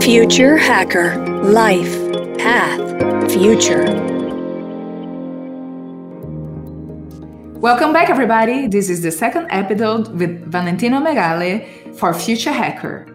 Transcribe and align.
Future 0.00 0.56
Hacker 0.56 1.16
Life 1.44 1.94
Path 2.38 3.32
Future. 3.32 3.84
Welcome 7.60 7.92
back, 7.92 8.10
everybody. 8.10 8.66
This 8.66 8.90
is 8.90 9.02
the 9.02 9.10
second 9.10 9.46
episode 9.50 10.08
with 10.18 10.50
Valentino 10.50 11.00
Megale 11.00 11.96
for 11.96 12.12
Future 12.12 12.52
Hacker. 12.52 13.06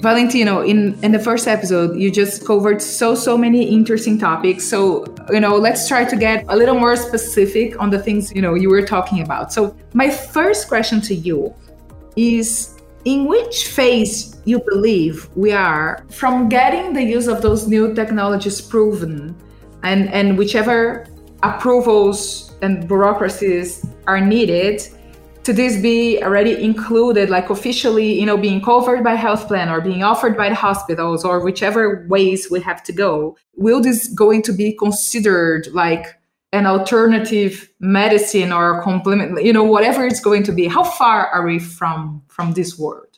Valentino, 0.00 0.62
in, 0.62 0.98
in 1.02 1.12
the 1.12 1.18
first 1.18 1.48
episode, 1.48 1.96
you 1.98 2.10
just 2.10 2.46
covered 2.46 2.80
so, 2.80 3.14
so 3.14 3.36
many 3.36 3.64
interesting 3.68 4.18
topics. 4.18 4.64
So, 4.66 5.04
you 5.30 5.40
know, 5.40 5.56
let's 5.56 5.88
try 5.88 6.04
to 6.04 6.16
get 6.16 6.44
a 6.48 6.56
little 6.56 6.78
more 6.78 6.96
specific 6.96 7.78
on 7.80 7.90
the 7.90 7.98
things, 7.98 8.32
you 8.32 8.40
know, 8.40 8.54
you 8.54 8.70
were 8.70 8.82
talking 8.82 9.22
about. 9.22 9.52
So, 9.52 9.76
my 9.94 10.08
first 10.08 10.68
question 10.68 11.00
to 11.02 11.14
you 11.14 11.54
is 12.16 12.79
in 13.04 13.26
which 13.26 13.68
phase 13.68 14.36
you 14.44 14.60
believe 14.70 15.28
we 15.34 15.52
are 15.52 16.04
from 16.10 16.48
getting 16.48 16.92
the 16.92 17.02
use 17.02 17.28
of 17.28 17.40
those 17.40 17.66
new 17.66 17.94
technologies 17.94 18.60
proven 18.60 19.34
and, 19.82 20.08
and 20.10 20.36
whichever 20.36 21.06
approvals 21.42 22.54
and 22.60 22.86
bureaucracies 22.86 23.86
are 24.06 24.20
needed 24.20 24.82
to 25.42 25.54
this 25.54 25.80
be 25.80 26.22
already 26.22 26.62
included 26.62 27.30
like 27.30 27.48
officially 27.48 28.12
you 28.20 28.26
know 28.26 28.36
being 28.36 28.60
covered 28.60 29.02
by 29.02 29.14
health 29.14 29.48
plan 29.48 29.70
or 29.70 29.80
being 29.80 30.02
offered 30.02 30.36
by 30.36 30.50
the 30.50 30.54
hospitals 30.54 31.24
or 31.24 31.40
whichever 31.40 32.06
ways 32.08 32.48
we 32.50 32.60
have 32.60 32.82
to 32.82 32.92
go 32.92 33.36
will 33.56 33.80
this 33.80 34.08
going 34.08 34.42
to 34.42 34.52
be 34.52 34.72
considered 34.72 35.66
like 35.72 36.19
an 36.52 36.66
alternative 36.66 37.70
medicine 37.78 38.52
or 38.52 38.82
complement 38.82 39.42
you 39.42 39.52
know 39.52 39.64
whatever 39.64 40.06
it's 40.06 40.20
going 40.20 40.42
to 40.42 40.52
be 40.52 40.66
how 40.66 40.82
far 40.82 41.26
are 41.28 41.46
we 41.46 41.58
from 41.58 42.22
from 42.28 42.52
this 42.52 42.78
world 42.78 43.10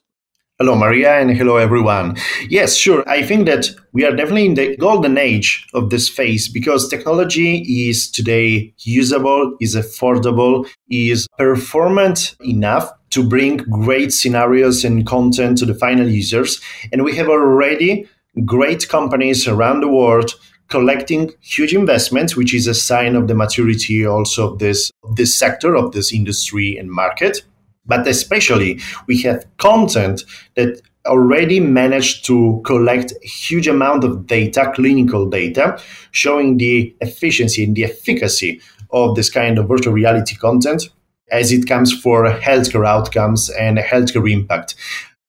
Hello, 0.59 0.77
Maria, 0.77 1.19
and 1.19 1.37
hello, 1.37 1.57
everyone. 1.57 2.17
Yes, 2.49 2.77
sure. 2.77 3.03
I 3.09 3.23
think 3.23 3.47
that 3.47 3.67
we 3.93 4.05
are 4.05 4.15
definitely 4.15 4.47
in 4.47 4.55
the 4.55 4.77
golden 4.77 5.19
age 5.19 5.67
of 5.75 5.91
this 5.91 6.09
phase 6.09 6.49
because 6.49 6.89
technology 6.89 7.89
is 7.89 8.09
today 8.09 8.73
usable, 8.79 9.57
is 9.61 9.75
affordable, 9.75 10.69
is 10.89 11.27
performant 11.37 12.37
enough 12.45 12.93
to 13.11 13.27
bring 13.27 13.57
great 13.57 14.13
scenarios 14.13 14.85
and 14.85 15.05
content 15.05 15.59
to 15.59 15.67
the 15.67 15.75
final 15.75 16.07
users. 16.07 16.61
And 16.93 17.03
we 17.03 17.17
have 17.17 17.29
already 17.29 18.09
great 18.45 18.89
companies 18.89 19.49
around 19.49 19.81
the 19.81 19.89
world 19.89 20.33
collecting 20.73 21.31
huge 21.41 21.75
investments, 21.75 22.35
which 22.35 22.55
is 22.55 22.67
a 22.67 22.75
sign 22.75 23.15
of 23.15 23.29
the 23.29 23.35
maturity 23.35 24.07
also 24.07 24.53
of 24.53 24.59
this, 24.59 24.91
this 25.15 25.39
sector, 25.39 25.77
of 25.77 25.93
this 25.93 26.15
industry 26.15 26.79
and 26.79 26.91
market. 26.91 27.45
But 27.85 28.09
especially, 28.09 28.81
we 29.07 29.21
have 29.23 29.45
content 29.59 30.25
that 30.57 30.81
already 31.05 31.61
managed 31.61 32.25
to 32.25 32.63
collect 32.65 33.13
a 33.13 33.27
huge 33.27 33.69
amount 33.69 34.03
of 34.03 34.27
data, 34.27 34.73
clinical 34.75 35.29
data, 35.29 35.79
showing 36.11 36.57
the 36.57 36.97
efficiency 37.03 37.65
and 37.65 37.77
the 37.77 37.85
efficacy 37.85 38.61
of 38.93 39.15
this 39.15 39.29
kind 39.29 39.59
of 39.59 39.69
virtual 39.69 39.93
reality 39.93 40.37
content 40.37 40.89
as 41.31 41.53
it 41.53 41.67
comes 41.67 41.93
for 41.93 42.25
healthcare 42.33 42.87
outcomes 42.87 43.51
and 43.51 43.77
healthcare 43.77 44.31
impact. 44.31 44.75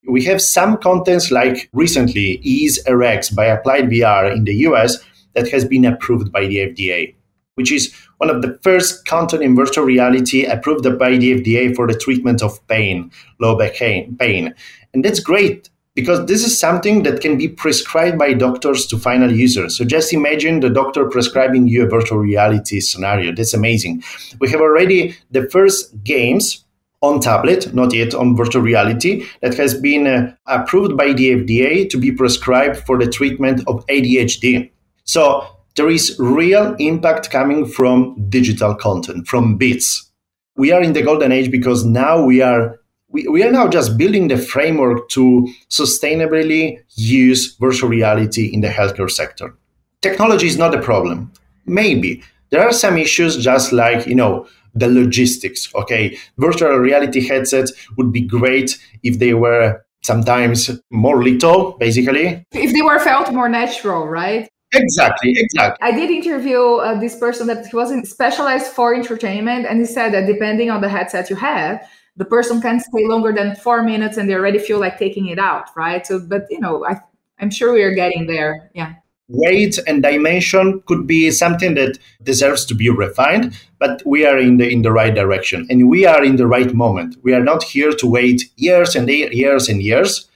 We 0.07 0.23
have 0.25 0.41
some 0.41 0.77
contents 0.77 1.31
like 1.31 1.69
recently 1.73 2.39
EaseVRx 2.45 3.35
by 3.35 3.45
Applied 3.45 3.89
VR 3.89 4.31
in 4.31 4.43
the 4.45 4.55
US 4.67 5.03
that 5.35 5.49
has 5.49 5.65
been 5.65 5.85
approved 5.85 6.31
by 6.31 6.45
the 6.45 6.57
FDA 6.57 7.15
which 7.55 7.71
is 7.71 7.93
one 8.17 8.29
of 8.29 8.41
the 8.41 8.57
first 8.63 9.05
content 9.05 9.43
in 9.43 9.55
virtual 9.55 9.85
reality 9.85 10.45
approved 10.45 10.83
by 10.97 11.17
the 11.17 11.39
FDA 11.39 11.75
for 11.75 11.87
the 11.87 11.97
treatment 11.97 12.41
of 12.41 12.65
pain, 12.67 13.11
low 13.39 13.57
back 13.57 13.75
pain. 13.75 14.55
And 14.93 15.05
that's 15.05 15.19
great 15.19 15.69
because 15.95 16.25
this 16.25 16.43
is 16.43 16.57
something 16.57 17.03
that 17.03 17.21
can 17.21 17.37
be 17.37 17.47
prescribed 17.47 18.17
by 18.17 18.33
doctors 18.33 18.87
to 18.87 18.97
final 18.97 19.31
users. 19.31 19.77
So 19.77 19.85
just 19.85 20.13
imagine 20.13 20.59
the 20.59 20.69
doctor 20.69 21.07
prescribing 21.07 21.67
you 21.67 21.85
a 21.85 21.89
virtual 21.89 22.17
reality 22.17 22.79
scenario. 22.79 23.31
That's 23.31 23.53
amazing. 23.53 24.03
We 24.39 24.49
have 24.49 24.61
already 24.61 25.15
the 25.29 25.47
first 25.49 26.03
games 26.03 26.65
on 27.01 27.19
tablet, 27.19 27.73
not 27.73 27.93
yet 27.93 28.15
on 28.15 28.35
virtual 28.35 28.61
reality, 28.61 29.27
that 29.41 29.55
has 29.55 29.73
been 29.73 30.07
uh, 30.07 30.33
approved 30.47 30.97
by 30.97 31.11
the 31.11 31.31
FDA 31.31 31.89
to 31.89 31.97
be 31.97 32.11
prescribed 32.11 32.77
for 32.85 32.97
the 32.97 33.11
treatment 33.11 33.61
of 33.67 33.85
ADHD. 33.87 34.71
So 35.05 35.45
there 35.75 35.89
is 35.89 36.15
real 36.19 36.75
impact 36.79 37.31
coming 37.31 37.65
from 37.65 38.15
digital 38.29 38.75
content, 38.75 39.27
from 39.27 39.57
bits. 39.57 40.11
We 40.55 40.71
are 40.71 40.81
in 40.81 40.93
the 40.93 41.01
golden 41.01 41.31
age 41.31 41.51
because 41.51 41.83
now 41.83 42.23
we 42.23 42.41
are 42.41 42.79
we, 43.09 43.27
we 43.27 43.43
are 43.43 43.51
now 43.51 43.67
just 43.67 43.97
building 43.97 44.27
the 44.27 44.37
framework 44.37 45.07
to 45.09 45.47
sustainably 45.69 46.79
use 46.95 47.55
virtual 47.57 47.89
reality 47.89 48.47
in 48.51 48.61
the 48.61 48.69
healthcare 48.69 49.09
sector. 49.09 49.55
Technology 50.01 50.47
is 50.47 50.57
not 50.57 50.71
the 50.71 50.79
problem. 50.79 51.31
Maybe 51.65 52.23
there 52.49 52.61
are 52.61 52.73
some 52.73 52.97
issues 52.97 53.37
just 53.37 53.71
like, 53.71 54.07
you 54.07 54.15
know, 54.15 54.47
the 54.73 54.87
logistics. 54.87 55.73
Okay, 55.75 56.17
virtual 56.37 56.75
reality 56.77 57.25
headsets 57.25 57.71
would 57.97 58.11
be 58.11 58.21
great 58.21 58.79
if 59.03 59.19
they 59.19 59.33
were 59.33 59.83
sometimes 60.03 60.69
more 60.91 61.23
little, 61.23 61.73
basically. 61.79 62.45
If 62.51 62.73
they 62.73 62.81
were 62.81 62.99
felt 62.99 63.31
more 63.31 63.49
natural, 63.49 64.07
right? 64.07 64.49
Exactly, 64.73 65.33
exactly. 65.37 65.87
I 65.87 65.91
did 65.91 66.09
interview 66.09 66.59
uh, 66.59 66.99
this 66.99 67.17
person 67.17 67.47
that 67.47 67.67
he 67.67 67.75
wasn't 67.75 68.07
specialized 68.07 68.67
for 68.67 68.95
entertainment, 68.95 69.65
and 69.65 69.79
he 69.79 69.85
said 69.85 70.13
that 70.13 70.25
depending 70.25 70.69
on 70.69 70.81
the 70.81 70.89
headset 70.89 71.29
you 71.29 71.35
have, 71.35 71.87
the 72.15 72.25
person 72.25 72.61
can 72.61 72.79
stay 72.79 73.05
longer 73.05 73.31
than 73.31 73.55
four 73.55 73.83
minutes, 73.83 74.17
and 74.17 74.29
they 74.29 74.33
already 74.33 74.59
feel 74.59 74.79
like 74.79 74.97
taking 74.97 75.27
it 75.27 75.39
out, 75.39 75.69
right? 75.75 76.05
So, 76.05 76.19
but 76.19 76.45
you 76.49 76.59
know, 76.59 76.85
I, 76.85 76.99
I'm 77.39 77.51
sure 77.51 77.73
we 77.73 77.83
are 77.83 77.93
getting 77.93 78.27
there. 78.27 78.69
Yeah. 78.73 78.93
Weight 79.29 79.79
and 79.87 80.03
dimension 80.03 80.83
could 80.85 81.07
be 81.07 81.31
something 81.31 81.75
that 81.75 81.97
deserves 82.23 82.65
to 82.65 82.75
be 82.75 82.89
refined, 82.89 83.57
but 83.79 84.01
we 84.05 84.25
are 84.25 84.37
in 84.37 84.57
the 84.57 84.69
in 84.69 84.81
the 84.81 84.91
right 84.91 85.13
direction, 85.13 85.65
and 85.69 85.87
we 85.89 86.05
are 86.05 86.23
in 86.23 86.35
the 86.35 86.47
right 86.47 86.73
moment. 86.73 87.15
We 87.23 87.33
are 87.33 87.43
not 87.43 87.63
here 87.63 87.91
to 87.91 88.07
wait 88.07 88.43
years 88.57 88.95
and 88.95 89.07
years 89.09 89.69
and 89.69 89.81
years 89.81 90.29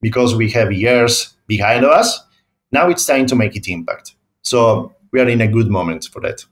because 0.00 0.34
we 0.34 0.50
have 0.50 0.72
years 0.72 1.34
behind 1.46 1.84
us 1.84 2.27
now 2.72 2.88
it's 2.88 3.06
time 3.06 3.26
to 3.26 3.36
make 3.36 3.56
it 3.56 3.68
impact. 3.68 4.14
So 4.42 4.92
we 5.12 5.20
are 5.20 5.28
in 5.28 5.40
a 5.40 5.48
good 5.48 5.68
moment 5.68 6.08
for 6.12 6.20
that. 6.22 6.44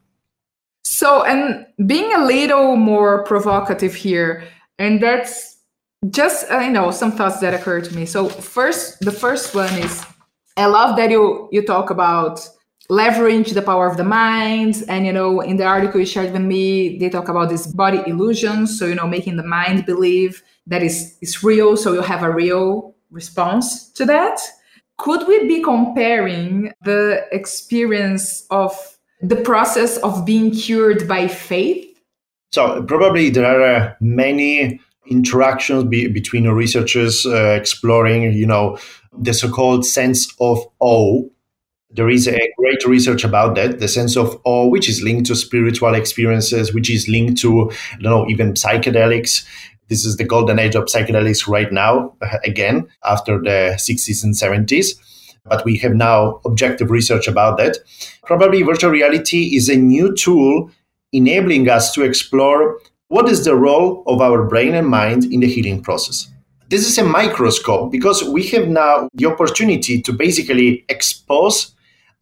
So, 0.84 1.24
and 1.24 1.66
being 1.86 2.12
a 2.14 2.24
little 2.24 2.76
more 2.76 3.24
provocative 3.24 3.94
here, 3.94 4.44
and 4.78 5.02
that's 5.02 5.58
just 6.10 6.50
uh, 6.50 6.58
you 6.58 6.70
know 6.70 6.90
some 6.90 7.12
thoughts 7.12 7.40
that 7.40 7.54
occurred 7.54 7.84
to 7.84 7.94
me. 7.94 8.06
So, 8.06 8.28
first, 8.28 9.00
the 9.00 9.10
first 9.10 9.54
one 9.54 9.72
is 9.74 10.04
I 10.56 10.66
love 10.66 10.96
that 10.96 11.10
you 11.10 11.48
you 11.50 11.62
talk 11.66 11.90
about 11.90 12.48
leverage 12.88 13.50
the 13.50 13.62
power 13.62 13.90
of 13.90 13.96
the 13.96 14.04
mind, 14.04 14.84
and 14.88 15.04
you 15.04 15.12
know 15.12 15.40
in 15.40 15.56
the 15.56 15.64
article 15.64 15.98
you 15.98 16.06
shared 16.06 16.32
with 16.32 16.42
me, 16.42 16.98
they 16.98 17.10
talk 17.10 17.28
about 17.28 17.48
this 17.48 17.66
body 17.66 18.00
illusion. 18.06 18.66
So, 18.66 18.86
you 18.86 18.94
know, 18.94 19.08
making 19.08 19.36
the 19.36 19.46
mind 19.46 19.86
believe 19.86 20.42
that 20.68 20.82
is 20.82 21.18
is 21.20 21.42
real, 21.42 21.76
so 21.76 21.94
you 21.94 22.00
have 22.00 22.22
a 22.22 22.30
real 22.30 22.94
response 23.10 23.90
to 23.92 24.04
that. 24.06 24.38
Could 24.98 25.26
we 25.28 25.46
be 25.46 25.62
comparing 25.62 26.72
the 26.84 27.26
experience 27.30 28.46
of 28.50 28.72
the 29.20 29.36
process 29.36 29.98
of 29.98 30.24
being 30.24 30.50
cured 30.50 31.06
by 31.06 31.28
faith? 31.28 31.84
So, 32.52 32.82
probably 32.84 33.30
there 33.30 33.44
are 33.44 33.62
uh, 33.62 33.94
many 34.00 34.80
interactions 35.08 35.84
be- 35.84 36.08
between 36.08 36.48
researchers 36.48 37.26
uh, 37.26 37.56
exploring, 37.60 38.32
you 38.32 38.46
know, 38.46 38.78
the 39.12 39.34
so-called 39.34 39.84
sense 39.84 40.32
of 40.40 40.58
awe. 40.80 41.22
There 41.90 42.10
is 42.10 42.28
a 42.28 42.38
great 42.58 42.84
research 42.84 43.24
about 43.24 43.54
that, 43.54 43.78
the 43.78 43.88
sense 43.88 44.16
of 44.16 44.40
awe, 44.44 44.66
which 44.66 44.88
is 44.88 45.02
linked 45.02 45.26
to 45.26 45.36
spiritual 45.36 45.94
experiences, 45.94 46.74
which 46.74 46.90
is 46.90 47.08
linked 47.08 47.40
to, 47.42 47.70
I 47.70 48.02
don't 48.02 48.02
know, 48.02 48.28
even 48.28 48.54
psychedelics. 48.54 49.46
This 49.88 50.04
is 50.04 50.16
the 50.16 50.24
golden 50.24 50.58
age 50.58 50.74
of 50.74 50.84
psychedelics 50.84 51.46
right 51.46 51.72
now, 51.72 52.14
uh, 52.20 52.38
again, 52.44 52.88
after 53.04 53.38
the 53.38 53.74
60s 53.76 54.24
and 54.24 54.34
70s. 54.34 54.94
But 55.44 55.64
we 55.64 55.76
have 55.78 55.94
now 55.94 56.40
objective 56.44 56.90
research 56.90 57.28
about 57.28 57.56
that. 57.58 57.78
Probably 58.24 58.62
virtual 58.62 58.90
reality 58.90 59.56
is 59.56 59.68
a 59.68 59.76
new 59.76 60.14
tool 60.14 60.70
enabling 61.12 61.68
us 61.68 61.92
to 61.92 62.02
explore 62.02 62.80
what 63.08 63.28
is 63.28 63.44
the 63.44 63.54
role 63.54 64.02
of 64.06 64.20
our 64.20 64.44
brain 64.44 64.74
and 64.74 64.88
mind 64.88 65.24
in 65.24 65.40
the 65.40 65.46
healing 65.46 65.82
process. 65.82 66.28
This 66.68 66.84
is 66.84 66.98
a 66.98 67.04
microscope 67.04 67.92
because 67.92 68.24
we 68.24 68.44
have 68.48 68.66
now 68.66 69.08
the 69.14 69.26
opportunity 69.26 70.02
to 70.02 70.12
basically 70.12 70.84
expose 70.88 71.72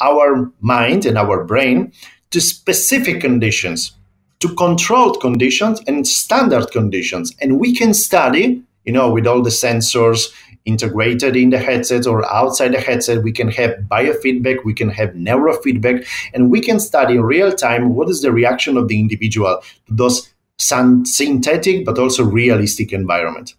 our 0.03 0.53
mind 0.61 1.07
and 1.07 1.17
our 1.17 1.45
brain 1.45 1.93
to 2.31 2.41
specific 2.43 3.23
conditions 3.23 3.93
to 4.45 4.55
controlled 4.57 5.23
conditions 5.23 5.81
and 5.87 6.07
standard 6.07 6.71
conditions. 6.71 7.35
And 7.41 7.59
we 7.59 7.75
can 7.75 7.95
study, 7.95 8.63
you 8.85 8.93
know, 8.93 9.11
with 9.11 9.27
all 9.27 9.43
the 9.43 9.49
sensors 9.49 10.31
integrated 10.67 11.35
in 11.35 11.49
the 11.49 11.59
headset 11.59 12.07
or 12.07 12.31
outside 12.31 12.75
the 12.75 12.81
headset, 12.81 13.23
we 13.23 13.33
can 13.33 13.49
have 13.49 13.71
biofeedback, 13.91 14.63
we 14.63 14.75
can 14.75 14.91
have 14.91 15.11
neurofeedback, 15.11 16.07
and 16.35 16.51
we 16.51 16.61
can 16.61 16.79
study 16.79 17.15
in 17.15 17.23
real 17.23 17.53
time 17.53 17.95
what 17.95 18.11
is 18.11 18.21
the 18.21 18.33
reaction 18.33 18.77
of 18.77 18.89
the 18.89 19.01
individual 19.01 19.63
to 19.87 19.95
those 19.95 20.29
synthetic 20.59 21.87
but 21.87 21.99
also 21.99 22.23
realistic 22.23 22.93
environment. 22.93 23.55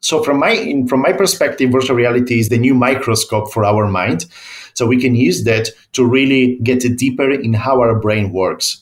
So 0.00 0.22
from 0.22 0.38
my 0.38 0.52
in, 0.52 0.88
from 0.88 1.02
my 1.02 1.12
perspective, 1.12 1.70
virtual 1.70 1.96
reality 1.96 2.40
is 2.40 2.48
the 2.48 2.58
new 2.58 2.72
microscope 2.72 3.52
for 3.52 3.66
our 3.66 3.86
mind. 3.88 4.24
So 4.72 4.86
we 4.86 4.98
can 4.98 5.14
use 5.14 5.44
that 5.44 5.68
to 5.92 6.06
really 6.06 6.58
get 6.62 6.80
deeper 6.96 7.30
in 7.30 7.52
how 7.52 7.80
our 7.80 7.98
brain 7.98 8.32
works. 8.32 8.79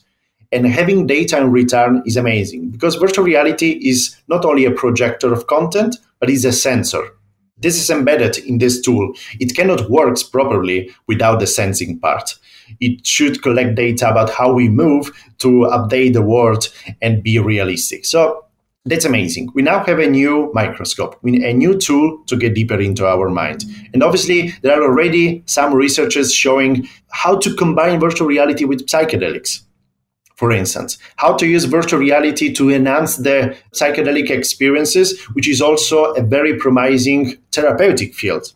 And 0.51 0.65
having 0.65 1.05
data 1.05 1.37
in 1.37 1.51
return 1.51 2.01
is 2.05 2.17
amazing 2.17 2.71
because 2.71 2.95
virtual 2.95 3.23
reality 3.23 3.79
is 3.83 4.17
not 4.27 4.45
only 4.45 4.65
a 4.65 4.71
projector 4.71 5.31
of 5.31 5.47
content, 5.47 5.97
but 6.19 6.29
is 6.29 6.43
a 6.43 6.51
sensor. 6.51 7.03
This 7.57 7.79
is 7.79 7.89
embedded 7.89 8.37
in 8.39 8.57
this 8.57 8.81
tool. 8.81 9.13
It 9.39 9.55
cannot 9.55 9.89
work 9.89 10.17
properly 10.31 10.89
without 11.07 11.39
the 11.39 11.47
sensing 11.47 11.99
part. 11.99 12.35
It 12.79 13.05
should 13.05 13.41
collect 13.41 13.75
data 13.75 14.09
about 14.09 14.29
how 14.29 14.53
we 14.53 14.69
move 14.69 15.11
to 15.39 15.67
update 15.71 16.13
the 16.13 16.21
world 16.21 16.69
and 17.01 17.21
be 17.21 17.37
realistic. 17.37 18.05
So 18.05 18.45
that's 18.85 19.05
amazing. 19.05 19.49
We 19.53 19.61
now 19.61 19.83
have 19.83 19.99
a 19.99 20.09
new 20.09 20.51
microscope, 20.53 21.19
a 21.23 21.53
new 21.53 21.77
tool 21.77 22.23
to 22.27 22.37
get 22.37 22.55
deeper 22.55 22.79
into 22.79 23.05
our 23.05 23.29
mind. 23.29 23.65
And 23.93 24.01
obviously, 24.01 24.53
there 24.61 24.79
are 24.79 24.83
already 24.83 25.43
some 25.45 25.73
researchers 25.73 26.33
showing 26.33 26.87
how 27.11 27.37
to 27.39 27.53
combine 27.55 27.99
virtual 27.99 28.27
reality 28.27 28.63
with 28.65 28.87
psychedelics 28.87 29.63
for 30.39 30.53
instance, 30.53 30.97
how 31.17 31.35
to 31.35 31.45
use 31.45 31.65
virtual 31.65 31.99
reality 31.99 32.53
to 32.53 32.71
enhance 32.71 33.17
the 33.17 33.53
psychedelic 33.73 34.29
experiences, 34.29 35.19
which 35.33 35.49
is 35.49 35.61
also 35.61 36.13
a 36.13 36.21
very 36.21 36.55
promising 36.55 37.35
therapeutic 37.51 38.15
field. 38.15 38.53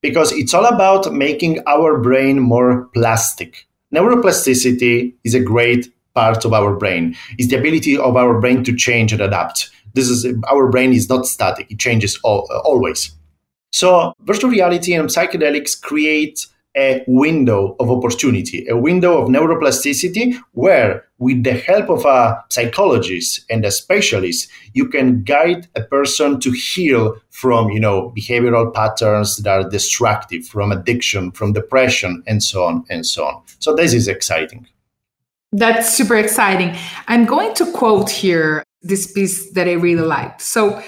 Because 0.00 0.32
it's 0.32 0.52
all 0.52 0.66
about 0.66 1.12
making 1.12 1.60
our 1.68 1.96
brain 2.00 2.40
more 2.40 2.86
plastic. 2.92 3.68
Neuroplasticity 3.94 5.14
is 5.22 5.34
a 5.34 5.38
great 5.38 5.92
part 6.12 6.44
of 6.44 6.52
our 6.52 6.74
brain. 6.74 7.14
It's 7.38 7.50
the 7.50 7.58
ability 7.60 7.96
of 7.96 8.16
our 8.16 8.40
brain 8.40 8.64
to 8.64 8.74
change 8.74 9.12
and 9.12 9.22
adapt. 9.22 9.70
This 9.94 10.08
is 10.08 10.26
our 10.50 10.68
brain 10.70 10.92
is 10.92 11.08
not 11.08 11.26
static; 11.26 11.70
it 11.70 11.78
changes 11.78 12.18
all, 12.24 12.48
always. 12.64 13.12
So, 13.70 14.12
virtual 14.22 14.50
reality 14.50 14.92
and 14.92 15.08
psychedelics 15.08 15.80
create 15.80 16.48
a 16.74 17.04
window 17.06 17.76
of 17.78 17.90
opportunity, 17.90 18.66
a 18.68 18.76
window 18.76 19.20
of 19.20 19.28
neuroplasticity 19.28 20.38
where, 20.52 21.04
with 21.18 21.44
the 21.44 21.52
help 21.52 21.90
of 21.90 22.04
a 22.04 22.42
psychologist 22.48 23.44
and 23.50 23.64
a 23.64 23.70
specialist, 23.70 24.48
you 24.72 24.88
can 24.88 25.22
guide 25.22 25.68
a 25.76 25.82
person 25.82 26.40
to 26.40 26.50
heal 26.50 27.16
from, 27.30 27.70
you 27.70 27.78
know, 27.78 28.12
behavioral 28.16 28.72
patterns 28.72 29.36
that 29.38 29.50
are 29.50 29.68
destructive, 29.68 30.46
from 30.46 30.72
addiction, 30.72 31.30
from 31.32 31.52
depression, 31.52 32.22
and 32.26 32.42
so 32.42 32.64
on 32.64 32.84
and 32.88 33.04
so 33.06 33.24
on. 33.24 33.42
So 33.58 33.74
this 33.74 33.92
is 33.92 34.08
exciting. 34.08 34.66
That's 35.52 35.94
super 35.94 36.16
exciting. 36.16 36.74
I'm 37.08 37.26
going 37.26 37.54
to 37.54 37.70
quote 37.72 38.10
here 38.10 38.64
this 38.80 39.12
piece 39.12 39.52
that 39.52 39.68
I 39.68 39.72
really 39.72 40.02
liked. 40.02 40.40
So 40.40 40.82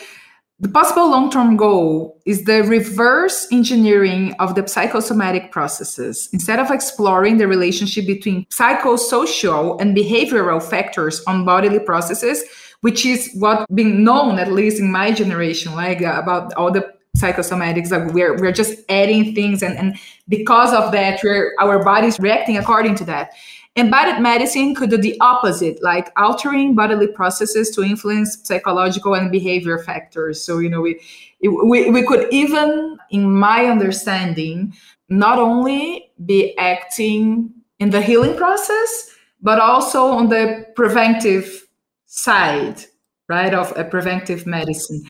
the 0.64 0.70
possible 0.70 1.10
long 1.10 1.30
term 1.30 1.58
goal 1.58 2.18
is 2.24 2.44
the 2.44 2.62
reverse 2.62 3.46
engineering 3.52 4.34
of 4.38 4.54
the 4.54 4.66
psychosomatic 4.66 5.52
processes. 5.52 6.30
Instead 6.32 6.58
of 6.58 6.70
exploring 6.70 7.36
the 7.36 7.46
relationship 7.46 8.06
between 8.06 8.46
psychosocial 8.46 9.78
and 9.78 9.94
behavioral 9.94 10.62
factors 10.62 11.22
on 11.26 11.44
bodily 11.44 11.80
processes, 11.80 12.42
which 12.80 13.04
is 13.04 13.30
what 13.34 13.66
being 13.74 14.04
known, 14.04 14.38
at 14.38 14.50
least 14.50 14.80
in 14.80 14.90
my 14.90 15.12
generation, 15.12 15.74
like 15.74 16.00
uh, 16.00 16.18
about 16.22 16.54
all 16.54 16.70
the 16.70 16.90
psychosomatics 17.18 17.90
like 17.90 18.14
we're, 18.14 18.34
we're 18.38 18.50
just 18.50 18.78
adding 18.88 19.34
things 19.34 19.62
and, 19.62 19.76
and 19.76 19.96
because 20.28 20.72
of 20.72 20.90
that 20.90 21.20
we're, 21.22 21.54
our 21.60 21.84
body's 21.84 22.18
reacting 22.18 22.56
according 22.56 22.96
to 22.96 23.04
that 23.04 23.30
Embodied 23.76 24.20
medicine 24.22 24.72
could 24.74 24.90
do 24.90 24.96
the 24.96 25.16
opposite, 25.20 25.82
like 25.82 26.12
altering 26.16 26.76
bodily 26.76 27.08
processes 27.08 27.70
to 27.70 27.82
influence 27.82 28.38
psychological 28.44 29.14
and 29.14 29.32
behavior 29.32 29.78
factors. 29.78 30.42
So, 30.42 30.60
you 30.60 30.68
know, 30.68 30.80
we, 30.80 31.00
we, 31.42 31.90
we 31.90 32.06
could 32.06 32.32
even, 32.32 32.96
in 33.10 33.32
my 33.32 33.66
understanding, 33.66 34.74
not 35.08 35.40
only 35.40 36.12
be 36.24 36.56
acting 36.56 37.52
in 37.80 37.90
the 37.90 38.00
healing 38.00 38.36
process, 38.36 39.10
but 39.42 39.58
also 39.58 40.06
on 40.06 40.28
the 40.28 40.66
preventive 40.76 41.66
side, 42.06 42.84
right, 43.28 43.52
of 43.52 43.76
a 43.76 43.82
preventive 43.82 44.46
medicine. 44.46 45.04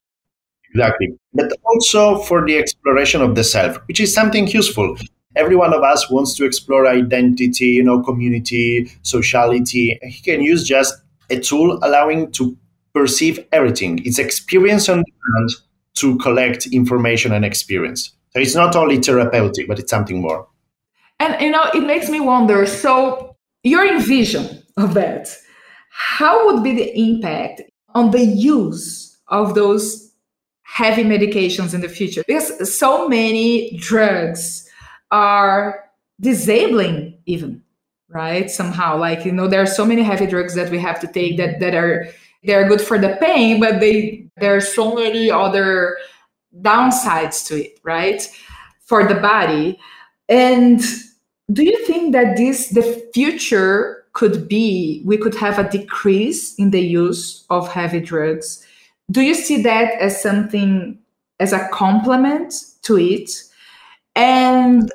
Exactly. 0.71 1.15
But 1.35 1.53
also 1.65 2.19
for 2.21 2.47
the 2.47 2.57
exploration 2.57 3.21
of 3.21 3.35
the 3.35 3.45
self, 3.45 3.77
which 3.89 4.01
is 4.01 4.15
something 4.15 4.49
useful 4.49 4.97
every 5.37 5.57
one 5.57 5.73
of 5.73 5.83
us 5.83 6.11
wants 6.11 6.35
to 6.37 6.45
explore 6.45 6.87
identity, 6.87 7.67
you 7.67 7.83
know, 7.83 8.03
community, 8.03 8.91
sociality. 9.03 9.99
He 10.03 10.23
can 10.23 10.43
use 10.43 10.67
just 10.67 10.95
a 11.31 11.39
tool 11.39 11.79
allowing 11.83 12.33
to 12.33 12.57
perceive 12.95 13.45
everything. 13.53 14.01
It's 14.05 14.19
experience 14.19 14.89
on 14.89 15.05
demand 15.05 15.51
to 15.95 16.19
collect 16.19 16.67
information 16.67 17.33
and 17.33 17.45
experience. 17.45 18.13
So 18.33 18.41
it's 18.41 18.55
not 18.55 18.75
only 18.77 19.01
therapeutic, 19.01 19.69
but 19.69 19.79
it's 19.79 19.91
something 19.91 20.21
more. 20.21 20.47
And 21.21 21.41
you 21.41 21.51
know, 21.51 21.65
it 21.75 21.87
makes 21.87 22.09
me 22.09 22.21
wonder. 22.21 22.67
So 22.67 23.37
your 23.63 23.87
envision 23.87 24.63
of 24.77 24.95
that, 24.95 25.29
how 25.91 26.47
would 26.47 26.63
be 26.63 26.75
the 26.75 26.99
impact 26.99 27.63
on 27.95 28.11
the 28.11 28.25
use 28.25 29.17
of 29.29 29.55
those 29.55 30.13
heavy 30.63 31.05
medications 31.05 31.73
in 31.75 31.81
the 31.81 31.89
future? 31.89 32.25
Because 32.27 32.77
so 32.77 33.09
many 33.09 33.77
drugs 33.77 34.69
are 35.11 35.91
disabling 36.21 37.19
even 37.27 37.63
right? 38.09 38.51
Somehow 38.51 38.97
like 38.97 39.25
you 39.25 39.33
know 39.33 39.49
there 39.49 39.61
are 39.61 39.67
so 39.67 39.85
many 39.85 40.03
heavy 40.03 40.27
drugs 40.27 40.55
that 40.55 40.71
we 40.71 40.79
have 40.79 41.01
to 41.01 41.07
take 41.07 41.37
that 41.37 41.61
that 41.61 41.75
are 41.75 42.09
they're 42.45 42.69
good 42.69 42.81
for 42.81 42.99
the 42.99 43.17
pain 43.21 43.61
but 43.61 43.81
they 43.81 44.27
there 44.37 44.57
are 44.57 44.61
so 44.61 44.95
many 44.95 45.31
other 45.31 45.99
downsides 46.61 47.47
to 47.49 47.65
it 47.65 47.81
right? 47.83 48.31
For 48.87 49.07
the 49.07 49.17
body. 49.17 49.79
And 50.29 50.81
do 51.53 51.65
you 51.65 51.85
think 51.85 52.13
that 52.13 52.37
this 52.37 52.69
the 52.69 53.11
future 53.13 54.05
could 54.13 54.49
be 54.49 55.03
we 55.05 55.19
could 55.19 55.35
have 55.35 55.59
a 55.59 55.69
decrease 55.69 56.55
in 56.55 56.71
the 56.71 56.81
use 56.81 57.45
of 57.51 57.69
heavy 57.69 58.01
drugs? 58.01 58.65
Do 59.11 59.21
you 59.21 59.35
see 59.35 59.61
that 59.63 60.01
as 60.01 60.23
something 60.23 60.99
as 61.41 61.53
a 61.53 61.69
complement 61.73 62.55
to 62.83 62.97
it 62.97 63.31
and 64.17 64.91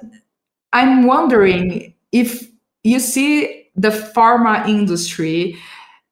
I'm 0.74 1.06
wondering 1.06 1.94
if 2.12 2.50
you 2.84 3.00
see 3.00 3.68
the 3.76 3.90
pharma 3.90 4.68
industry 4.68 5.58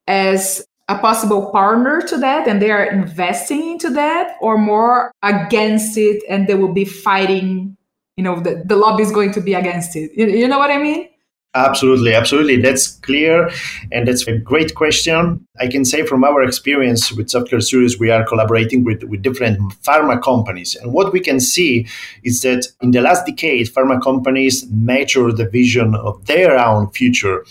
as 0.07 0.65
a 0.89 0.97
possible 0.97 1.51
partner 1.51 2.01
to 2.01 2.17
that 2.17 2.47
and 2.47 2.61
they 2.61 2.71
are 2.71 2.85
investing 2.85 3.71
into 3.71 3.89
that 3.89 4.35
or 4.39 4.57
more 4.57 5.11
against 5.21 5.97
it 5.97 6.23
and 6.29 6.47
they 6.47 6.55
will 6.55 6.73
be 6.73 6.85
fighting 6.85 7.75
you 8.15 8.23
know 8.23 8.39
the, 8.39 8.63
the 8.65 8.75
lobby 8.75 9.03
is 9.03 9.11
going 9.11 9.31
to 9.33 9.41
be 9.41 9.53
against 9.53 9.95
it. 9.95 10.11
You, 10.15 10.27
you 10.27 10.47
know 10.47 10.57
what 10.57 10.71
i 10.71 10.77
mean 10.77 11.09
Absolutely, 11.57 12.13
absolutely. 12.13 12.61
That's 12.61 12.87
clear. 12.87 13.49
And 13.91 14.07
that's 14.07 14.27
a 14.27 14.37
great 14.37 14.75
question. 14.75 15.45
I 15.59 15.67
can 15.67 15.85
say 15.85 16.05
from 16.05 16.23
our 16.23 16.43
experience 16.43 17.11
with 17.11 17.29
Softcare 17.29 17.63
Studios, 17.63 17.99
we 17.99 18.11
are 18.11 18.23
collaborating 18.23 18.83
with, 18.83 19.03
with 19.05 19.23
different 19.23 19.59
pharma 19.81 20.21
companies. 20.21 20.75
And 20.75 20.93
what 20.93 21.11
we 21.11 21.19
can 21.19 21.39
see 21.39 21.87
is 22.23 22.41
that 22.41 22.67
in 22.81 22.91
the 22.91 23.01
last 23.01 23.25
decade, 23.25 23.73
pharma 23.73 23.99
companies 24.03 24.67
measure 24.69 25.31
the 25.31 25.49
vision 25.49 25.95
of 25.95 26.23
their 26.27 26.59
own 26.59 26.91
future 26.91 27.43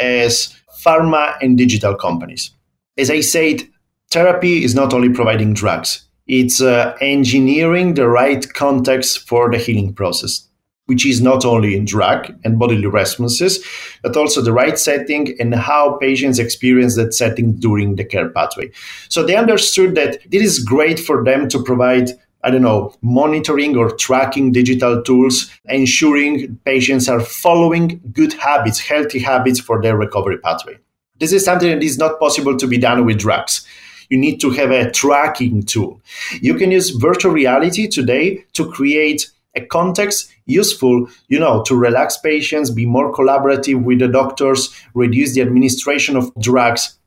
as 0.00 0.52
pharma 0.84 1.36
and 1.40 1.56
digital 1.56 1.94
companies. 1.94 2.50
As 2.98 3.08
I 3.08 3.20
said, 3.20 3.62
therapy 4.10 4.64
is 4.64 4.74
not 4.74 4.92
only 4.92 5.10
providing 5.10 5.54
drugs, 5.54 6.08
it's 6.26 6.60
uh, 6.60 6.96
engineering 7.00 7.94
the 7.94 8.08
right 8.08 8.52
context 8.54 9.28
for 9.28 9.48
the 9.48 9.58
healing 9.58 9.94
process 9.94 10.48
which 10.86 11.06
is 11.06 11.20
not 11.20 11.44
only 11.44 11.76
in 11.76 11.84
drug 11.84 12.34
and 12.44 12.58
bodily 12.58 12.86
responses, 12.86 13.64
but 14.02 14.16
also 14.16 14.42
the 14.42 14.52
right 14.52 14.78
setting 14.78 15.34
and 15.40 15.54
how 15.54 15.96
patients 15.96 16.38
experience 16.38 16.96
that 16.96 17.14
setting 17.14 17.54
during 17.54 17.96
the 17.96 18.04
care 18.04 18.28
pathway. 18.28 18.70
So 19.08 19.24
they 19.24 19.36
understood 19.36 19.94
that 19.94 20.18
it 20.30 20.42
is 20.42 20.58
great 20.58 21.00
for 21.00 21.24
them 21.24 21.48
to 21.48 21.62
provide 21.62 22.10
I 22.46 22.50
don't 22.50 22.60
know, 22.60 22.94
monitoring 23.00 23.74
or 23.74 23.90
tracking 23.90 24.52
digital 24.52 25.02
tools, 25.02 25.50
ensuring 25.64 26.56
patients 26.66 27.08
are 27.08 27.20
following 27.20 28.02
good 28.12 28.34
habits, 28.34 28.78
healthy 28.78 29.18
habits 29.18 29.58
for 29.58 29.80
their 29.80 29.96
recovery 29.96 30.36
pathway. 30.36 30.76
This 31.18 31.32
is 31.32 31.42
something 31.42 31.70
that 31.70 31.82
is 31.82 31.96
not 31.96 32.20
possible 32.20 32.54
to 32.58 32.66
be 32.66 32.76
done 32.76 33.06
with 33.06 33.18
drugs. 33.18 33.66
You 34.10 34.18
need 34.18 34.42
to 34.42 34.50
have 34.50 34.70
a 34.70 34.90
tracking 34.90 35.62
tool. 35.62 36.02
You 36.42 36.54
can 36.56 36.70
use 36.70 36.90
virtual 36.90 37.32
reality 37.32 37.88
today 37.88 38.44
to 38.52 38.70
create 38.70 39.30
a 39.54 39.64
context 39.64 40.30
useful, 40.46 41.08
you 41.28 41.38
know, 41.38 41.62
to 41.64 41.74
relax 41.74 42.16
patients, 42.16 42.70
be 42.70 42.86
more 42.86 43.12
collaborative 43.12 43.82
with 43.82 43.98
the 43.98 44.08
doctors, 44.08 44.74
reduce 44.94 45.34
the 45.34 45.40
administration 45.40 46.16
of 46.16 46.32
drugs, 46.38 46.98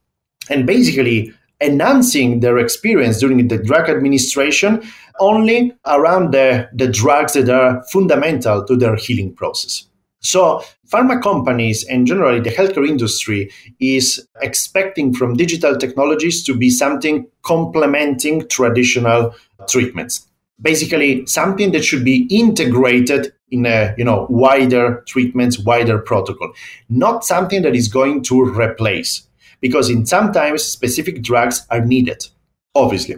and 0.50 0.66
basically 0.66 1.34
enhancing 1.60 2.40
their 2.40 2.58
experience 2.58 3.20
during 3.20 3.48
the 3.48 3.58
drug 3.58 3.90
administration 3.90 4.82
only 5.20 5.76
around 5.86 6.32
the, 6.32 6.70
the 6.74 6.88
drugs 6.88 7.34
that 7.34 7.50
are 7.50 7.84
fundamental 7.92 8.64
to 8.66 8.76
their 8.76 8.96
healing 8.96 9.34
process. 9.34 9.88
So, 10.20 10.64
pharma 10.92 11.22
companies 11.22 11.84
and 11.86 12.08
generally 12.08 12.40
the 12.40 12.50
healthcare 12.50 12.88
industry 12.88 13.52
is 13.80 14.28
expecting 14.42 15.14
from 15.14 15.36
digital 15.36 15.78
technologies 15.78 16.44
to 16.44 16.56
be 16.56 16.70
something 16.70 17.28
complementing 17.44 18.48
traditional 18.48 19.36
treatments. 19.68 20.27
Basically, 20.62 21.26
something 21.26 21.72
that 21.72 21.84
should 21.84 22.04
be 22.04 22.28
integrated 22.30 23.34
in 23.52 23.66
a 23.66 23.94
you 23.98 24.04
know 24.04 24.28
wider 24.30 25.04
treatments, 25.08 25.60
wider 25.60 26.00
protocol, 26.00 26.52
not 26.90 27.24
something 27.24 27.62
that 27.62 27.76
is 27.76 27.88
going 27.88 28.24
to 28.24 28.42
replace. 28.42 29.24
Because 29.60 29.90
in 29.90 30.06
sometimes 30.06 30.64
specific 30.64 31.24
drugs 31.24 31.66
are 31.72 31.84
needed, 31.84 32.28
obviously, 32.76 33.16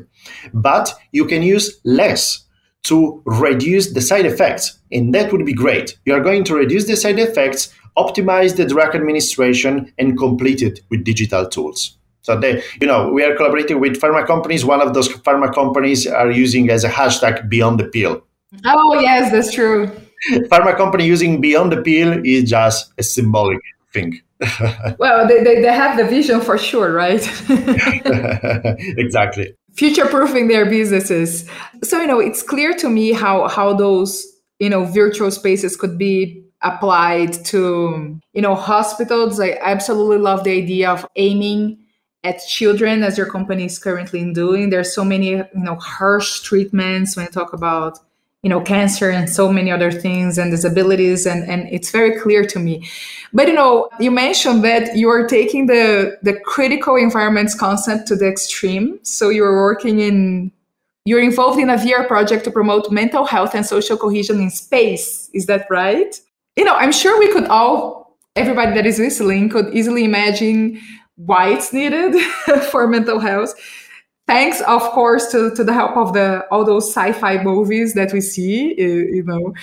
but 0.53 0.93
you 1.11 1.25
can 1.25 1.41
use 1.43 1.81
less 1.83 2.45
to 2.83 3.21
reduce 3.25 3.91
the 3.93 4.01
side 4.01 4.25
effects. 4.25 4.79
And 4.91 5.13
that 5.13 5.31
would 5.31 5.45
be 5.45 5.53
great. 5.53 5.97
You 6.05 6.13
are 6.13 6.21
going 6.21 6.43
to 6.45 6.55
reduce 6.55 6.85
the 6.85 6.95
side 6.95 7.19
effects, 7.19 7.73
optimize 7.97 8.55
the 8.55 8.65
drug 8.65 8.95
administration, 8.95 9.93
and 9.97 10.17
complete 10.17 10.61
it 10.61 10.79
with 10.89 11.03
digital 11.03 11.47
tools. 11.47 11.98
So 12.29 12.39
they, 12.39 12.61
you 12.79 12.85
know, 12.85 13.11
we 13.11 13.23
are 13.23 13.35
collaborating 13.35 13.79
with 13.79 13.99
pharma 13.99 14.23
companies. 14.27 14.63
One 14.63 14.81
of 14.81 14.93
those 14.93 15.09
pharma 15.09 15.51
companies 15.51 16.05
are 16.05 16.29
using 16.29 16.69
as 16.69 16.83
a 16.83 16.89
hashtag 16.89 17.49
beyond 17.49 17.79
the 17.79 17.85
pill. 17.85 18.21
Oh 18.65 18.99
yes, 18.99 19.31
that's 19.31 19.51
true. 19.51 19.89
pharma 20.51 20.77
company 20.77 21.07
using 21.07 21.41
beyond 21.41 21.71
the 21.71 21.81
pill 21.81 22.21
is 22.23 22.47
just 22.47 22.93
a 22.99 23.03
symbolic 23.03 23.57
thing. 23.91 24.21
well, 24.99 25.27
they, 25.27 25.43
they, 25.43 25.59
they 25.63 25.73
have 25.73 25.97
the 25.97 26.05
vision 26.05 26.39
for 26.39 26.59
sure, 26.59 26.93
right? 26.93 27.27
exactly 28.99 29.55
future 29.73 30.05
proofing 30.05 30.49
their 30.49 30.65
businesses. 30.65 31.49
So, 31.83 31.99
you 32.01 32.07
know, 32.07 32.19
it's 32.19 32.43
clear 32.43 32.73
to 32.75 32.89
me 32.89 33.13
how 33.13 33.47
how 33.47 33.73
those, 33.73 34.27
you 34.59 34.69
know, 34.69 34.83
virtual 34.85 35.31
spaces 35.31 35.75
could 35.75 35.97
be 35.97 36.43
applied 36.61 37.33
to, 37.45 38.19
you 38.33 38.41
know, 38.41 38.55
hospitals. 38.55 39.39
I 39.39 39.57
absolutely 39.61 40.17
love 40.17 40.43
the 40.43 40.51
idea 40.51 40.91
of 40.91 41.07
aiming 41.15 41.78
at 42.23 42.39
children 42.47 43.03
as 43.03 43.17
your 43.17 43.27
company 43.27 43.65
is 43.65 43.79
currently 43.79 44.33
doing. 44.33 44.69
There's 44.69 44.93
so 44.93 45.05
many, 45.05 45.29
you 45.29 45.47
know, 45.53 45.75
harsh 45.75 46.41
treatments 46.41 47.15
when 47.15 47.25
you 47.25 47.31
talk 47.31 47.53
about 47.53 47.99
you 48.41 48.49
know 48.49 48.61
cancer 48.61 49.09
and 49.09 49.29
so 49.29 49.51
many 49.51 49.69
other 49.69 49.91
things 49.91 50.37
and 50.37 50.49
disabilities 50.49 51.25
and 51.25 51.43
and 51.49 51.67
it's 51.69 51.91
very 51.91 52.17
clear 52.19 52.45
to 52.45 52.59
me. 52.59 52.87
But 53.33 53.47
you 53.47 53.53
know 53.53 53.89
you 53.99 54.11
mentioned 54.11 54.63
that 54.63 54.95
you 54.95 55.09
are 55.09 55.27
taking 55.27 55.65
the 55.65 56.17
the 56.23 56.39
critical 56.45 56.95
environments 56.95 57.53
concept 57.53 58.07
to 58.07 58.15
the 58.15 58.27
extreme. 58.27 58.99
So 59.03 59.29
you're 59.29 59.55
working 59.55 59.99
in 59.99 60.51
you're 61.05 61.21
involved 61.21 61.59
in 61.59 61.69
a 61.69 61.75
VR 61.75 62.07
project 62.07 62.43
to 62.45 62.51
promote 62.51 62.91
mental 62.91 63.25
health 63.25 63.55
and 63.55 63.65
social 63.65 63.97
cohesion 63.97 64.39
in 64.39 64.51
space. 64.51 65.29
Is 65.33 65.45
that 65.47 65.67
right? 65.69 66.19
You 66.55 66.63
know 66.63 66.75
i'm 66.75 66.91
sure 66.91 67.17
we 67.19 67.31
could 67.31 67.45
all 67.45 68.17
everybody 68.35 68.73
that 68.73 68.85
is 68.85 68.99
listening 68.99 69.49
could 69.49 69.73
easily 69.73 70.03
imagine 70.05 70.79
why 71.25 71.49
it's 71.49 71.73
needed 71.73 72.15
for 72.71 72.87
mental 72.87 73.19
health. 73.19 73.53
Thanks 74.25 74.61
of 74.61 74.81
course 74.81 75.31
to, 75.31 75.53
to 75.55 75.63
the 75.63 75.73
help 75.73 75.97
of 75.97 76.13
the 76.13 76.45
all 76.51 76.63
those 76.63 76.89
sci-fi 76.89 77.43
movies 77.43 77.93
that 77.95 78.13
we 78.13 78.21
see 78.21 78.75
you 78.79 79.23
know. 79.23 79.53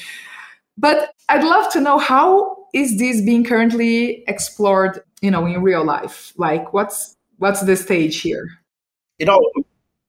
But 0.76 1.10
i'd 1.28 1.44
love 1.44 1.72
to 1.72 1.80
know 1.80 1.98
how 1.98 2.56
is 2.74 2.98
this 2.98 3.22
being 3.22 3.42
currently 3.42 4.22
explored 4.28 5.02
you 5.22 5.30
know 5.30 5.46
in 5.46 5.62
real 5.62 5.84
life? 5.84 6.32
Like 6.36 6.72
what's 6.72 7.16
what's 7.38 7.62
the 7.62 7.76
stage 7.76 8.20
here? 8.20 8.48
You 9.18 9.26
know 9.26 9.40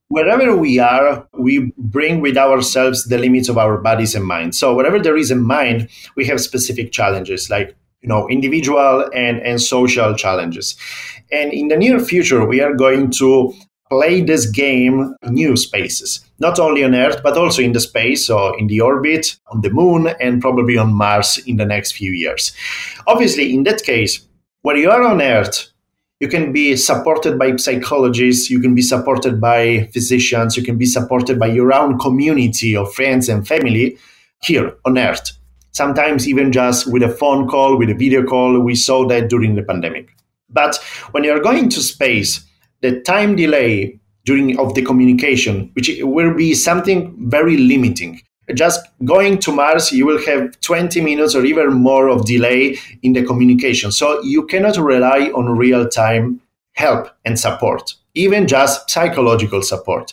wherever 0.08 0.56
we 0.56 0.78
are 0.78 1.26
we 1.34 1.72
bring 1.78 2.20
with 2.20 2.36
ourselves 2.36 3.04
the 3.04 3.18
limits 3.18 3.48
of 3.48 3.56
our 3.56 3.78
bodies 3.78 4.14
and 4.14 4.24
minds. 4.24 4.58
So 4.58 4.74
wherever 4.74 4.98
there 4.98 5.16
is 5.16 5.30
a 5.30 5.36
mind 5.36 5.88
we 6.16 6.26
have 6.26 6.40
specific 6.40 6.92
challenges. 6.92 7.48
Like 7.48 7.76
you 8.00 8.08
know 8.08 8.28
individual 8.28 9.08
and 9.14 9.40
and 9.40 9.60
social 9.60 10.14
challenges 10.14 10.76
and 11.32 11.52
in 11.52 11.68
the 11.68 11.76
near 11.76 11.98
future 11.98 12.44
we 12.44 12.60
are 12.60 12.74
going 12.74 13.10
to 13.10 13.52
play 13.88 14.20
this 14.20 14.46
game 14.46 15.14
in 15.22 15.34
new 15.34 15.56
spaces, 15.56 16.20
not 16.38 16.58
only 16.58 16.84
on 16.84 16.94
Earth, 16.94 17.20
but 17.22 17.36
also 17.36 17.62
in 17.62 17.72
the 17.72 17.80
space, 17.80 18.26
so 18.26 18.54
in 18.56 18.66
the 18.66 18.80
orbit, 18.80 19.36
on 19.48 19.60
the 19.62 19.70
moon, 19.70 20.08
and 20.20 20.40
probably 20.40 20.76
on 20.76 20.92
Mars 20.92 21.38
in 21.46 21.56
the 21.56 21.64
next 21.64 21.92
few 21.92 22.12
years. 22.12 22.52
Obviously, 23.06 23.54
in 23.54 23.62
that 23.64 23.82
case, 23.82 24.26
when 24.62 24.76
you 24.76 24.90
are 24.90 25.02
on 25.02 25.22
Earth, 25.22 25.68
you 26.20 26.28
can 26.28 26.52
be 26.52 26.76
supported 26.76 27.38
by 27.38 27.56
psychologists, 27.56 28.50
you 28.50 28.60
can 28.60 28.74
be 28.74 28.82
supported 28.82 29.40
by 29.40 29.88
physicians, 29.92 30.56
you 30.56 30.64
can 30.64 30.76
be 30.76 30.86
supported 30.86 31.38
by 31.38 31.46
your 31.46 31.72
own 31.72 31.98
community 31.98 32.76
of 32.76 32.92
friends 32.92 33.28
and 33.28 33.46
family 33.46 33.96
here 34.42 34.74
on 34.84 34.98
Earth. 34.98 35.37
Sometimes 35.72 36.26
even 36.26 36.52
just 36.52 36.90
with 36.90 37.02
a 37.02 37.08
phone 37.08 37.48
call, 37.48 37.76
with 37.76 37.90
a 37.90 37.94
video 37.94 38.24
call. 38.24 38.60
We 38.60 38.74
saw 38.74 39.06
that 39.08 39.28
during 39.28 39.54
the 39.54 39.62
pandemic. 39.62 40.10
But 40.50 40.76
when 41.12 41.24
you're 41.24 41.40
going 41.40 41.68
to 41.70 41.82
space, 41.82 42.44
the 42.80 43.00
time 43.00 43.36
delay 43.36 43.98
during 44.24 44.58
of 44.58 44.74
the 44.74 44.82
communication, 44.82 45.70
which 45.74 45.90
will 46.02 46.34
be 46.34 46.54
something 46.54 47.14
very 47.30 47.56
limiting. 47.56 48.20
Just 48.54 48.80
going 49.04 49.38
to 49.38 49.52
Mars, 49.52 49.92
you 49.92 50.06
will 50.06 50.24
have 50.24 50.58
20 50.60 51.00
minutes 51.00 51.34
or 51.34 51.44
even 51.44 51.72
more 51.74 52.08
of 52.08 52.24
delay 52.24 52.78
in 53.02 53.12
the 53.12 53.24
communication. 53.24 53.92
So 53.92 54.22
you 54.22 54.46
cannot 54.46 54.76
rely 54.78 55.30
on 55.34 55.56
real 55.56 55.86
time 55.88 56.40
help 56.72 57.08
and 57.24 57.38
support, 57.38 57.94
even 58.18 58.46
just 58.46 58.90
psychological 58.90 59.62
support. 59.62 60.12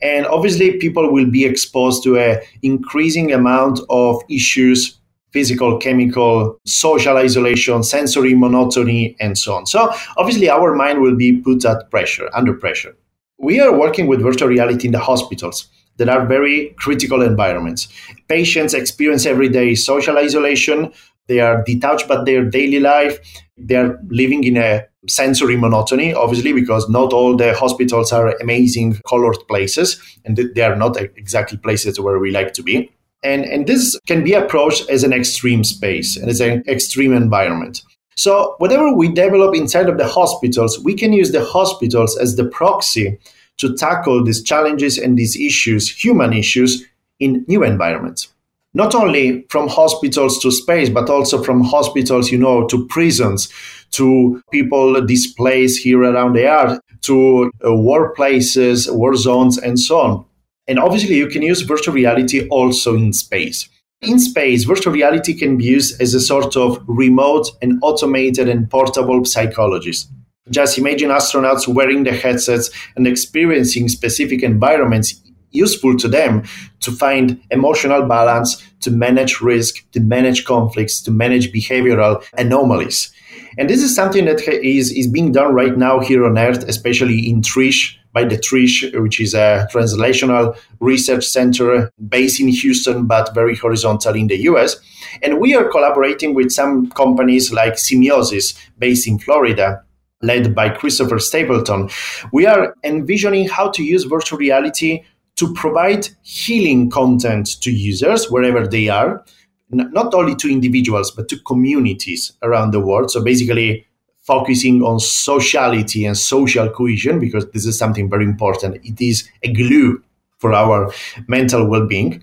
And 0.00 0.26
obviously, 0.26 0.76
people 0.76 1.12
will 1.12 1.28
be 1.28 1.44
exposed 1.44 2.04
to 2.04 2.18
an 2.18 2.40
increasing 2.62 3.32
amount 3.32 3.80
of 3.88 4.22
issues 4.28 4.98
physical, 5.30 5.78
chemical, 5.78 6.58
social 6.64 7.16
isolation, 7.16 7.82
sensory 7.82 8.34
monotony, 8.34 9.14
and 9.20 9.36
so 9.36 9.54
on. 9.54 9.66
So 9.66 9.92
obviously 10.16 10.48
our 10.48 10.74
mind 10.74 11.02
will 11.02 11.16
be 11.16 11.36
put 11.36 11.64
at 11.66 11.90
pressure, 11.90 12.30
under 12.34 12.54
pressure. 12.54 12.96
We 13.38 13.60
are 13.60 13.78
working 13.78 14.06
with 14.06 14.22
virtual 14.22 14.48
reality 14.48 14.86
in 14.86 14.92
the 14.92 14.98
hospitals 14.98 15.68
that 15.98 16.08
are 16.08 16.26
very 16.26 16.74
critical 16.78 17.22
environments. 17.22 17.88
Patients 18.28 18.72
experience 18.72 19.26
everyday 19.26 19.74
social 19.74 20.16
isolation. 20.16 20.92
They 21.26 21.40
are 21.40 21.62
detached 21.62 22.08
by 22.08 22.24
their 22.24 22.44
daily 22.44 22.80
life. 22.80 23.18
They 23.58 23.76
are 23.76 24.00
living 24.08 24.44
in 24.44 24.56
a 24.56 24.86
sensory 25.08 25.56
monotony, 25.56 26.14
obviously, 26.14 26.52
because 26.52 26.88
not 26.88 27.12
all 27.12 27.36
the 27.36 27.54
hospitals 27.54 28.12
are 28.12 28.36
amazing 28.40 29.00
colored 29.08 29.38
places, 29.48 30.00
and 30.24 30.36
they 30.36 30.62
are 30.62 30.76
not 30.76 30.96
exactly 31.00 31.58
places 31.58 31.98
where 31.98 32.18
we 32.18 32.30
like 32.30 32.52
to 32.54 32.62
be. 32.62 32.90
And, 33.22 33.44
and 33.44 33.66
this 33.66 33.98
can 34.06 34.22
be 34.22 34.32
approached 34.32 34.88
as 34.88 35.02
an 35.02 35.12
extreme 35.12 35.64
space 35.64 36.16
and 36.16 36.30
as 36.30 36.40
an 36.40 36.62
extreme 36.68 37.12
environment. 37.12 37.82
So, 38.16 38.54
whatever 38.58 38.92
we 38.92 39.08
develop 39.12 39.54
inside 39.54 39.88
of 39.88 39.98
the 39.98 40.06
hospitals, 40.06 40.78
we 40.80 40.94
can 40.94 41.12
use 41.12 41.32
the 41.32 41.44
hospitals 41.44 42.16
as 42.18 42.36
the 42.36 42.44
proxy 42.44 43.18
to 43.58 43.76
tackle 43.76 44.24
these 44.24 44.42
challenges 44.42 44.98
and 44.98 45.18
these 45.18 45.36
issues, 45.36 45.90
human 45.90 46.32
issues, 46.32 46.84
in 47.20 47.44
new 47.48 47.64
environments. 47.64 48.28
Not 48.78 48.94
only 48.94 49.44
from 49.50 49.66
hospitals 49.68 50.38
to 50.38 50.52
space, 50.52 50.88
but 50.88 51.10
also 51.10 51.42
from 51.42 51.64
hospitals, 51.64 52.30
you 52.30 52.38
know, 52.38 52.64
to 52.68 52.86
prisons, 52.86 53.52
to 53.90 54.40
people 54.52 55.04
displaced 55.04 55.82
here 55.82 56.00
around 56.00 56.34
the 56.34 56.46
earth, 56.46 56.78
to 57.02 57.50
uh, 57.64 57.70
workplaces, 57.70 58.88
war 58.94 59.16
zones, 59.16 59.58
and 59.58 59.80
so 59.80 59.98
on. 59.98 60.24
And 60.68 60.78
obviously, 60.78 61.16
you 61.16 61.26
can 61.26 61.42
use 61.42 61.62
virtual 61.62 61.92
reality 61.92 62.46
also 62.50 62.94
in 62.94 63.12
space. 63.12 63.68
In 64.00 64.20
space, 64.20 64.62
virtual 64.62 64.92
reality 64.92 65.34
can 65.34 65.56
be 65.56 65.64
used 65.64 66.00
as 66.00 66.14
a 66.14 66.20
sort 66.20 66.56
of 66.56 66.80
remote 66.86 67.50
and 67.60 67.80
automated 67.82 68.48
and 68.48 68.70
portable 68.70 69.24
psychologist. 69.24 70.08
Just 70.50 70.78
imagine 70.78 71.10
astronauts 71.10 71.66
wearing 71.66 72.04
the 72.04 72.12
headsets 72.12 72.70
and 72.94 73.08
experiencing 73.08 73.88
specific 73.88 74.44
environments 74.44 75.20
useful 75.50 75.96
to 75.96 76.08
them 76.08 76.44
to 76.80 76.90
find 76.90 77.40
emotional 77.50 78.02
balance, 78.06 78.62
to 78.80 78.90
manage 78.90 79.40
risk, 79.40 79.84
to 79.92 80.00
manage 80.00 80.44
conflicts, 80.44 81.00
to 81.02 81.10
manage 81.10 81.52
behavioral 81.52 82.24
anomalies. 82.36 83.12
And 83.56 83.68
this 83.68 83.82
is 83.82 83.94
something 83.94 84.24
that 84.26 84.40
is, 84.48 84.92
is 84.92 85.08
being 85.08 85.32
done 85.32 85.52
right 85.52 85.76
now 85.76 86.00
here 86.00 86.24
on 86.24 86.38
Earth, 86.38 86.64
especially 86.68 87.28
in 87.28 87.42
TRISH, 87.42 87.98
by 88.12 88.24
the 88.24 88.38
TRISH, 88.38 88.92
which 88.94 89.20
is 89.20 89.34
a 89.34 89.68
translational 89.72 90.56
research 90.80 91.26
center 91.26 91.90
based 92.08 92.40
in 92.40 92.48
Houston, 92.48 93.06
but 93.06 93.34
very 93.34 93.56
horizontal 93.56 94.14
in 94.14 94.28
the 94.28 94.38
US. 94.50 94.76
And 95.22 95.40
we 95.40 95.54
are 95.54 95.68
collaborating 95.68 96.34
with 96.34 96.50
some 96.50 96.90
companies 96.90 97.52
like 97.52 97.74
Simiosys, 97.74 98.56
based 98.78 99.06
in 99.08 99.18
Florida, 99.18 99.82
led 100.22 100.54
by 100.54 100.68
Christopher 100.68 101.18
Stapleton. 101.18 101.90
We 102.32 102.46
are 102.46 102.74
envisioning 102.84 103.48
how 103.48 103.70
to 103.70 103.82
use 103.82 104.04
virtual 104.04 104.38
reality 104.38 105.04
to 105.38 105.52
provide 105.54 106.08
healing 106.22 106.90
content 106.90 107.60
to 107.62 107.70
users 107.70 108.30
wherever 108.30 108.66
they 108.66 108.88
are, 108.88 109.24
not 109.70 110.12
only 110.14 110.34
to 110.34 110.50
individuals, 110.50 111.10
but 111.10 111.28
to 111.28 111.38
communities 111.40 112.32
around 112.42 112.72
the 112.72 112.80
world. 112.80 113.10
So 113.10 113.22
basically, 113.22 113.86
focusing 114.22 114.82
on 114.82 115.00
sociality 115.00 116.04
and 116.04 116.16
social 116.16 116.68
cohesion 116.68 117.18
because 117.18 117.48
this 117.50 117.64
is 117.64 117.78
something 117.78 118.10
very 118.10 118.24
important. 118.24 118.84
It 118.84 119.00
is 119.00 119.28
a 119.42 119.52
glue 119.52 120.02
for 120.38 120.52
our 120.52 120.92
mental 121.26 121.66
well 121.66 121.86
being, 121.86 122.22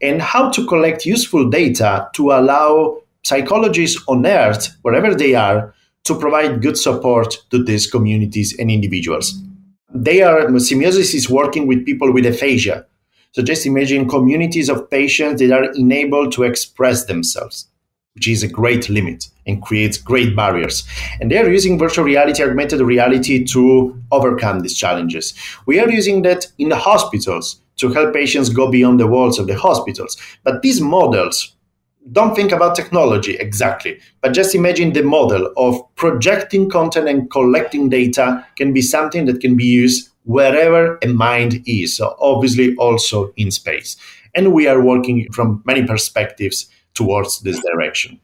and 0.00 0.22
how 0.22 0.50
to 0.50 0.66
collect 0.66 1.06
useful 1.06 1.48
data 1.48 2.08
to 2.14 2.32
allow 2.32 3.00
psychologists 3.22 4.02
on 4.08 4.26
earth, 4.26 4.76
wherever 4.82 5.14
they 5.14 5.34
are, 5.34 5.74
to 6.04 6.18
provide 6.18 6.62
good 6.62 6.78
support 6.78 7.36
to 7.50 7.62
these 7.62 7.90
communities 7.90 8.56
and 8.58 8.70
individuals. 8.70 9.42
They 9.92 10.22
are, 10.22 10.42
Simiosys 10.46 11.14
is 11.14 11.30
working 11.30 11.66
with 11.66 11.84
people 11.84 12.12
with 12.12 12.26
aphasia. 12.26 12.86
So 13.32 13.42
just 13.42 13.66
imagine 13.66 14.08
communities 14.08 14.68
of 14.68 14.90
patients 14.90 15.40
that 15.40 15.52
are 15.52 15.70
unable 15.74 16.30
to 16.30 16.44
express 16.44 17.04
themselves 17.04 17.68
which 18.18 18.26
is 18.26 18.42
a 18.42 18.48
great 18.48 18.90
limit 18.90 19.28
and 19.46 19.62
creates 19.62 19.96
great 19.96 20.34
barriers. 20.34 20.82
And 21.20 21.30
they 21.30 21.38
are 21.38 21.48
using 21.48 21.78
virtual 21.78 22.04
reality, 22.04 22.42
augmented 22.42 22.80
reality 22.80 23.44
to 23.44 23.96
overcome 24.10 24.58
these 24.58 24.76
challenges. 24.76 25.34
We 25.66 25.78
are 25.78 25.88
using 25.88 26.22
that 26.22 26.48
in 26.58 26.68
the 26.68 26.76
hospitals 26.76 27.60
to 27.76 27.92
help 27.92 28.12
patients 28.12 28.48
go 28.48 28.68
beyond 28.68 28.98
the 28.98 29.06
walls 29.06 29.38
of 29.38 29.46
the 29.46 29.56
hospitals. 29.56 30.16
But 30.42 30.62
these 30.62 30.80
models 30.80 31.54
don't 32.12 32.34
think 32.34 32.52
about 32.52 32.74
technology 32.74 33.36
exactly, 33.36 33.98
but 34.22 34.32
just 34.32 34.54
imagine 34.54 34.92
the 34.92 35.02
model 35.02 35.52
of 35.56 35.82
projecting 35.96 36.70
content 36.70 37.08
and 37.08 37.30
collecting 37.30 37.88
data 37.88 38.46
can 38.56 38.72
be 38.72 38.82
something 38.82 39.26
that 39.26 39.40
can 39.40 39.56
be 39.56 39.64
used 39.64 40.10
wherever 40.24 40.98
a 41.02 41.08
mind 41.08 41.62
is. 41.66 41.96
So 41.96 42.16
obviously 42.20 42.76
also 42.76 43.32
in 43.36 43.50
space. 43.50 43.96
And 44.34 44.52
we 44.52 44.66
are 44.68 44.82
working 44.82 45.26
from 45.32 45.62
many 45.64 45.86
perspectives 45.86 46.68
towards 46.94 47.40
this 47.40 47.60
direction. 47.72 48.20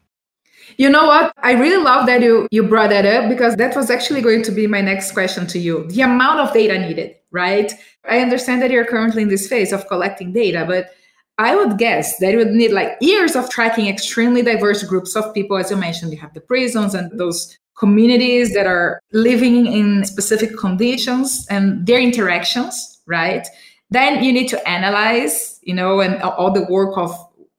You 0.77 0.89
know 0.89 1.05
what? 1.05 1.33
I 1.37 1.53
really 1.53 1.81
love 1.81 2.05
that 2.07 2.21
you 2.21 2.47
you 2.51 2.63
brought 2.63 2.89
that 2.89 3.05
up 3.05 3.29
because 3.29 3.55
that 3.55 3.75
was 3.75 3.89
actually 3.89 4.21
going 4.21 4.43
to 4.43 4.51
be 4.51 4.67
my 4.67 4.81
next 4.81 5.13
question 5.13 5.47
to 5.47 5.59
you. 5.59 5.85
The 5.87 6.01
amount 6.01 6.39
of 6.39 6.53
data 6.53 6.77
needed, 6.77 7.15
right? 7.31 7.71
I 8.07 8.19
understand 8.19 8.61
that 8.61 8.71
you're 8.71 8.85
currently 8.85 9.21
in 9.21 9.29
this 9.29 9.47
phase 9.47 9.71
of 9.71 9.87
collecting 9.87 10.33
data, 10.33 10.65
but 10.67 10.89
I 11.37 11.55
would 11.55 11.77
guess 11.77 12.17
that 12.19 12.31
you 12.31 12.37
would 12.37 12.51
need 12.51 12.71
like 12.71 12.97
years 13.01 13.35
of 13.35 13.49
tracking 13.49 13.87
extremely 13.87 14.41
diverse 14.41 14.83
groups 14.83 15.15
of 15.15 15.33
people. 15.33 15.57
As 15.57 15.69
you 15.69 15.77
mentioned, 15.77 16.11
you 16.13 16.19
have 16.19 16.33
the 16.33 16.41
prisons 16.41 16.93
and 16.93 17.17
those 17.19 17.57
communities 17.77 18.53
that 18.53 18.65
are 18.67 19.01
living 19.11 19.65
in 19.65 20.05
specific 20.05 20.57
conditions 20.57 21.45
and 21.49 21.85
their 21.85 21.99
interactions, 21.99 23.01
right? 23.05 23.45
Then 23.89 24.23
you 24.23 24.31
need 24.31 24.47
to 24.49 24.67
analyze, 24.67 25.59
you 25.63 25.73
know, 25.73 25.99
and 25.99 26.21
all 26.21 26.51
the 26.51 26.65
work 26.69 26.97
of 26.97 27.13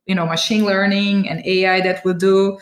you 0.06 0.14
know 0.14 0.24
machine 0.24 0.64
learning 0.64 1.28
and 1.28 1.44
ai 1.44 1.80
that 1.80 2.04
will 2.04 2.14
do 2.14 2.58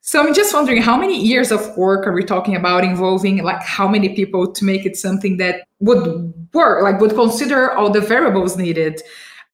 so 0.00 0.20
i'm 0.20 0.34
just 0.34 0.54
wondering 0.54 0.80
how 0.80 0.96
many 0.96 1.18
years 1.20 1.50
of 1.50 1.76
work 1.76 2.06
are 2.06 2.12
we 2.12 2.22
talking 2.22 2.54
about 2.54 2.84
involving 2.84 3.42
like 3.42 3.62
how 3.62 3.88
many 3.88 4.14
people 4.14 4.50
to 4.52 4.64
make 4.64 4.86
it 4.86 4.96
something 4.96 5.38
that 5.38 5.66
would 5.80 6.32
work 6.52 6.82
like 6.82 7.00
would 7.00 7.14
consider 7.14 7.72
all 7.72 7.90
the 7.90 8.00
variables 8.00 8.56
needed 8.56 9.00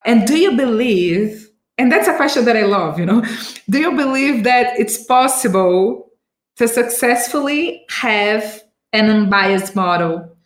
and 0.09 0.27
do 0.27 0.37
you 0.37 0.57
believe 0.57 1.49
and 1.77 1.93
that's 1.93 2.09
a 2.09 2.17
question 2.17 2.45
that 2.45 2.57
i 2.57 2.63
love 2.63 2.99
you 2.99 3.07
know 3.07 3.23
do 3.71 3.79
you 3.79 3.95
believe 3.95 4.43
that 4.43 4.79
it's 4.79 4.99
possible 5.05 6.09
to 6.59 6.67
successfully 6.67 7.85
have 7.89 8.63
an 8.93 9.09
unbiased 9.09 9.75
model? 9.75 10.37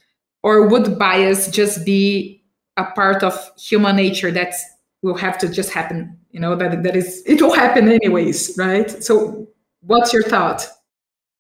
Or 0.43 0.69
would 0.69 0.99
bias 0.99 1.49
just 1.51 1.85
be 1.85 2.45
a 2.77 2.85
part 2.85 3.23
of 3.23 3.35
human 3.59 3.97
nature 3.97 4.31
that's 4.31 4.63
will 5.03 5.17
have 5.17 5.37
to 5.37 5.49
just 5.49 5.73
happen 5.73 6.17
you 6.31 6.39
know 6.39 6.55
that 6.55 6.85
that 6.85 6.95
is 6.95 7.23
it 7.27 7.43
will 7.43 7.53
happen 7.53 7.89
anyways 7.89 8.55
right? 8.57 8.91
So 9.03 9.49
what's 9.81 10.13
your 10.13 10.23
thought? 10.23 10.67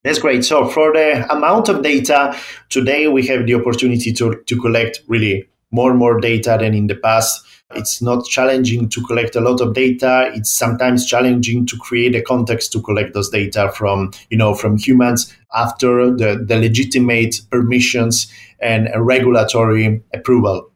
That's 0.04 0.18
great. 0.18 0.44
So 0.44 0.66
for 0.66 0.92
the 0.92 1.32
amount 1.32 1.68
of 1.68 1.82
data 1.82 2.36
today 2.68 3.08
we 3.08 3.26
have 3.28 3.46
the 3.46 3.54
opportunity 3.54 4.12
to, 4.14 4.42
to 4.46 4.60
collect 4.60 5.00
really 5.06 5.48
more 5.70 5.90
and 5.90 5.98
more 5.98 6.20
data 6.20 6.58
than 6.60 6.74
in 6.74 6.88
the 6.88 6.96
past 6.96 7.40
it's 7.74 8.02
not 8.02 8.24
challenging 8.26 8.88
to 8.88 9.02
collect 9.02 9.36
a 9.36 9.40
lot 9.40 9.60
of 9.60 9.74
data 9.74 10.30
it's 10.34 10.52
sometimes 10.52 11.06
challenging 11.06 11.66
to 11.66 11.76
create 11.78 12.14
a 12.14 12.22
context 12.22 12.72
to 12.72 12.80
collect 12.80 13.14
those 13.14 13.30
data 13.30 13.70
from 13.76 14.10
you 14.30 14.36
know 14.36 14.54
from 14.54 14.76
humans 14.76 15.34
after 15.54 16.14
the, 16.14 16.42
the 16.46 16.56
legitimate 16.56 17.36
permissions 17.50 18.32
and 18.60 18.88
regulatory 18.96 20.02
approval 20.14 20.70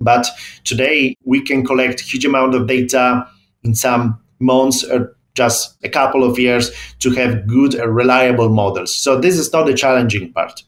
but 0.00 0.26
today 0.64 1.16
we 1.24 1.42
can 1.42 1.64
collect 1.64 2.00
huge 2.00 2.24
amount 2.24 2.54
of 2.54 2.66
data 2.66 3.26
in 3.62 3.74
some 3.74 4.18
months 4.38 4.84
or 4.84 5.16
just 5.34 5.76
a 5.84 5.88
couple 5.88 6.24
of 6.24 6.38
years 6.38 6.70
to 6.98 7.10
have 7.10 7.46
good 7.46 7.74
reliable 7.74 8.48
models. 8.48 8.94
So 8.94 9.18
this 9.20 9.38
is 9.38 9.52
not 9.52 9.66
the 9.66 9.74
challenging 9.74 10.32
part. 10.32 10.62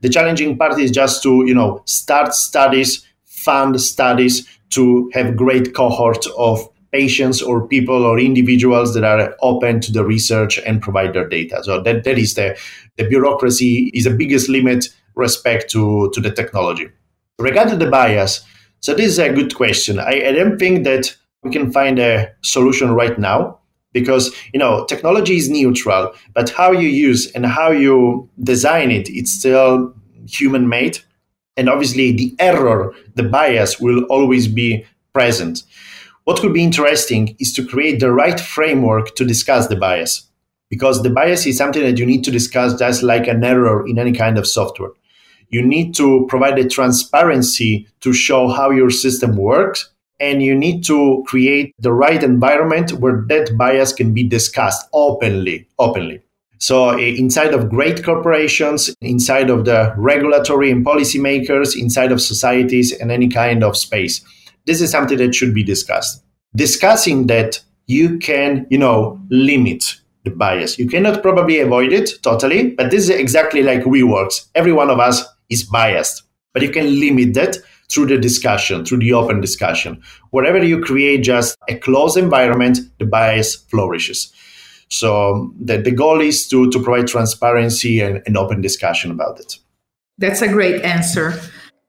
The 0.00 0.08
challenging 0.08 0.58
part 0.58 0.78
is 0.80 0.90
just 0.90 1.22
to, 1.22 1.44
you 1.46 1.54
know, 1.54 1.82
start 1.86 2.34
studies, 2.34 3.06
fund 3.24 3.80
studies 3.80 4.46
to 4.70 5.10
have 5.14 5.36
great 5.36 5.74
cohort 5.74 6.26
of 6.38 6.66
patients 6.92 7.40
or 7.40 7.68
people 7.68 8.04
or 8.04 8.18
individuals 8.18 8.94
that 8.94 9.04
are 9.04 9.36
open 9.42 9.80
to 9.80 9.92
the 9.92 10.04
research 10.04 10.58
and 10.66 10.82
provide 10.82 11.14
their 11.14 11.28
data. 11.28 11.62
So 11.62 11.80
that, 11.82 12.04
that 12.04 12.18
is 12.18 12.34
the, 12.34 12.58
the 12.96 13.04
bureaucracy 13.04 13.90
is 13.94 14.04
the 14.04 14.14
biggest 14.14 14.48
limit 14.48 14.88
respect 15.14 15.70
to, 15.70 16.10
to 16.14 16.20
the 16.20 16.30
technology. 16.30 16.88
Regarding 17.38 17.78
the 17.78 17.88
bias, 17.88 18.44
so 18.80 18.94
this 18.94 19.06
is 19.06 19.18
a 19.18 19.32
good 19.32 19.54
question. 19.54 19.98
I, 19.98 20.28
I 20.28 20.32
don't 20.32 20.58
think 20.58 20.84
that 20.84 21.14
we 21.42 21.50
can 21.50 21.70
find 21.70 21.98
a 21.98 22.32
solution 22.42 22.92
right 22.92 23.18
now 23.18 23.58
because 23.92 24.34
you 24.52 24.58
know 24.58 24.84
technology 24.86 25.36
is 25.36 25.50
neutral, 25.50 26.12
but 26.34 26.50
how 26.50 26.72
you 26.72 26.88
use 26.88 27.30
and 27.32 27.44
how 27.44 27.70
you 27.70 28.28
design 28.42 28.90
it, 28.90 29.08
it's 29.08 29.32
still 29.32 29.94
human 30.26 30.68
made. 30.68 30.98
And 31.56 31.68
obviously 31.68 32.12
the 32.12 32.34
error, 32.38 32.94
the 33.14 33.24
bias 33.24 33.80
will 33.80 34.04
always 34.04 34.48
be 34.48 34.86
present. 35.12 35.62
What 36.24 36.40
could 36.40 36.54
be 36.54 36.64
interesting 36.64 37.36
is 37.38 37.52
to 37.54 37.66
create 37.66 38.00
the 38.00 38.12
right 38.12 38.38
framework 38.38 39.14
to 39.16 39.24
discuss 39.24 39.66
the 39.68 39.76
bias. 39.76 40.28
Because 40.68 41.02
the 41.02 41.10
bias 41.10 41.46
is 41.46 41.56
something 41.58 41.82
that 41.82 41.98
you 41.98 42.06
need 42.06 42.22
to 42.24 42.30
discuss 42.30 42.78
just 42.78 43.02
like 43.02 43.26
an 43.26 43.42
error 43.42 43.86
in 43.88 43.98
any 43.98 44.12
kind 44.12 44.38
of 44.38 44.46
software 44.46 44.90
you 45.50 45.62
need 45.62 45.94
to 45.96 46.26
provide 46.28 46.58
a 46.58 46.68
transparency 46.68 47.86
to 48.00 48.12
show 48.12 48.48
how 48.48 48.70
your 48.70 48.90
system 48.90 49.36
works 49.36 49.92
and 50.20 50.42
you 50.42 50.54
need 50.54 50.84
to 50.84 51.24
create 51.26 51.74
the 51.78 51.92
right 51.92 52.22
environment 52.22 52.92
where 52.92 53.24
that 53.28 53.56
bias 53.56 53.92
can 53.92 54.14
be 54.14 54.26
discussed 54.26 54.88
openly 54.92 55.68
openly 55.78 56.22
so 56.60 56.96
inside 56.98 57.52
of 57.54 57.68
great 57.68 58.04
corporations 58.04 58.94
inside 59.00 59.50
of 59.50 59.64
the 59.64 59.92
regulatory 59.96 60.70
and 60.70 60.84
policymakers 60.84 61.76
inside 61.76 62.12
of 62.12 62.20
societies 62.20 62.92
and 62.92 63.10
any 63.10 63.28
kind 63.28 63.64
of 63.64 63.76
space 63.76 64.24
this 64.66 64.80
is 64.80 64.90
something 64.90 65.18
that 65.18 65.34
should 65.34 65.54
be 65.54 65.64
discussed 65.64 66.22
discussing 66.54 67.26
that 67.26 67.60
you 67.86 68.18
can 68.18 68.66
you 68.70 68.78
know 68.78 69.20
limit 69.30 69.96
the 70.24 70.30
bias 70.30 70.78
you 70.78 70.86
cannot 70.86 71.22
probably 71.22 71.60
avoid 71.60 71.92
it 71.92 72.10
totally 72.22 72.70
but 72.70 72.90
this 72.90 73.04
is 73.04 73.10
exactly 73.10 73.62
like 73.62 73.82
WeWorks 73.82 74.48
every 74.54 74.72
one 74.72 74.90
of 74.90 75.00
us 75.00 75.24
is 75.50 75.64
biased. 75.64 76.22
But 76.54 76.62
you 76.62 76.70
can 76.70 76.98
limit 76.98 77.34
that 77.34 77.58
through 77.90 78.06
the 78.06 78.18
discussion, 78.18 78.84
through 78.84 78.98
the 78.98 79.12
open 79.12 79.40
discussion. 79.40 80.00
Wherever 80.30 80.64
you 80.64 80.80
create 80.80 81.22
just 81.22 81.56
a 81.68 81.74
closed 81.74 82.16
environment, 82.16 82.78
the 82.98 83.04
bias 83.04 83.56
flourishes. 83.56 84.32
So 84.90 85.34
um, 85.34 85.54
the, 85.58 85.78
the 85.78 85.92
goal 85.92 86.20
is 86.20 86.46
to, 86.48 86.70
to 86.70 86.82
provide 86.82 87.06
transparency 87.06 88.00
and 88.00 88.22
an 88.26 88.36
open 88.36 88.60
discussion 88.60 89.10
about 89.10 89.40
it. 89.40 89.58
That's 90.18 90.42
a 90.42 90.48
great 90.48 90.84
answer. 90.84 91.40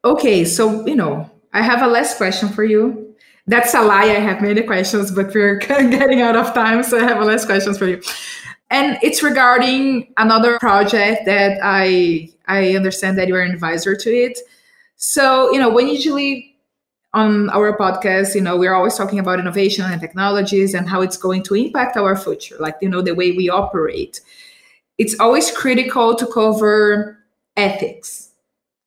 Okay, 0.06 0.46
so, 0.46 0.86
you 0.86 0.96
know, 0.96 1.30
I 1.54 1.62
have 1.62 1.82
a 1.82 1.88
last 1.88 2.18
question 2.18 2.50
for 2.50 2.64
you. 2.64 3.16
That's 3.48 3.74
a 3.74 3.82
lie. 3.82 4.04
I 4.04 4.20
have 4.20 4.42
many 4.42 4.62
questions, 4.62 5.12
but 5.12 5.34
we're 5.34 5.56
getting 5.60 6.22
out 6.22 6.36
of 6.36 6.54
time. 6.54 6.84
So 6.84 7.00
I 7.00 7.04
have 7.04 7.20
a 7.20 7.26
last 7.26 7.46
questions 7.46 7.78
for 7.78 7.88
you. 7.88 8.02
And 8.70 8.98
it's 9.04 9.22
regarding 9.22 10.14
another 10.18 10.58
project 10.60 11.26
that 11.26 11.60
I 11.62 12.30
I 12.48 12.76
understand 12.76 13.18
that 13.18 13.28
you 13.28 13.36
are 13.36 13.42
an 13.42 13.52
advisor 13.52 13.96
to 13.96 14.10
it. 14.10 14.40
So, 14.96 15.52
you 15.52 15.60
know, 15.60 15.70
when 15.70 15.88
usually 15.88 16.51
on 17.14 17.50
our 17.50 17.78
podcast, 17.78 18.36
you 18.36 18.42
know, 18.42 18.58
we're 18.58 18.74
always 18.74 18.96
talking 18.96 19.20
about 19.20 19.40
innovation 19.40 19.86
and 19.86 20.00
technologies 20.00 20.74
and 20.74 20.88
how 20.88 21.02
it's 21.02 21.18
going 21.18 21.44
to 21.44 21.56
impact 21.56 21.98
our 21.98 22.16
future, 22.16 22.56
like, 22.60 22.76
you 22.82 22.90
know, 22.90 23.02
the 23.02 23.14
way 23.14 23.32
we 23.32 23.50
operate. 23.50 24.22
It's 24.98 25.20
always 25.20 25.52
critical 25.52 26.16
to 26.16 26.26
cover 26.28 27.18
ethics 27.58 28.30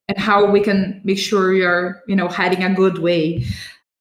and 0.08 0.18
how 0.18 0.50
we 0.50 0.60
can 0.60 1.00
make 1.04 1.18
sure 1.18 1.52
you're, 1.52 2.02
you 2.06 2.16
know, 2.16 2.28
heading 2.28 2.62
a 2.62 2.72
good 2.74 2.98
way. 2.98 3.44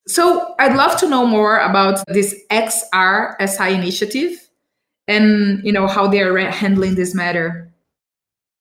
So 0.06 0.54
I'd 0.58 0.76
love 0.76 0.98
to 1.00 1.08
know 1.08 1.26
more 1.26 1.58
about 1.58 2.04
this 2.08 2.34
XRSI 2.50 3.74
initiative 3.74 4.48
and, 5.08 5.62
you 5.64 5.72
know, 5.72 5.86
how 5.86 6.06
they 6.06 6.20
are 6.20 6.36
handling 6.50 6.94
this 6.94 7.14
matter. 7.14 7.70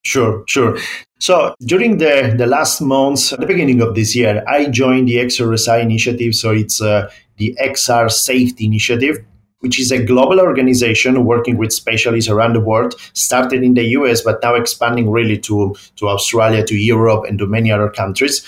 Sure, 0.03 0.43
sure. 0.47 0.77
So 1.23 1.55
during 1.61 1.99
the, 1.99 2.35
the 2.37 2.45
last 2.45 2.81
months, 2.81 3.29
the 3.29 3.45
beginning 3.45 3.79
of 3.79 3.95
this 3.95 4.13
year, 4.13 4.43
I 4.45 4.65
joined 4.65 5.07
the 5.07 5.15
XRSI 5.19 5.81
initiative. 5.81 6.35
So 6.35 6.51
it's 6.51 6.81
uh, 6.81 7.09
the 7.37 7.57
XR 7.63 8.11
Safety 8.11 8.65
Initiative, 8.65 9.23
which 9.59 9.79
is 9.79 9.89
a 9.89 10.03
global 10.03 10.41
organization 10.41 11.23
working 11.23 11.55
with 11.55 11.71
specialists 11.71 12.29
around 12.29 12.57
the 12.57 12.59
world, 12.59 12.95
started 13.13 13.63
in 13.63 13.73
the 13.73 13.85
US, 13.99 14.21
but 14.21 14.43
now 14.43 14.55
expanding 14.55 15.09
really 15.09 15.37
to, 15.37 15.73
to 15.95 16.09
Australia, 16.09 16.61
to 16.65 16.75
Europe, 16.75 17.23
and 17.23 17.39
to 17.39 17.47
many 17.47 17.71
other 17.71 17.89
countries. 17.89 18.45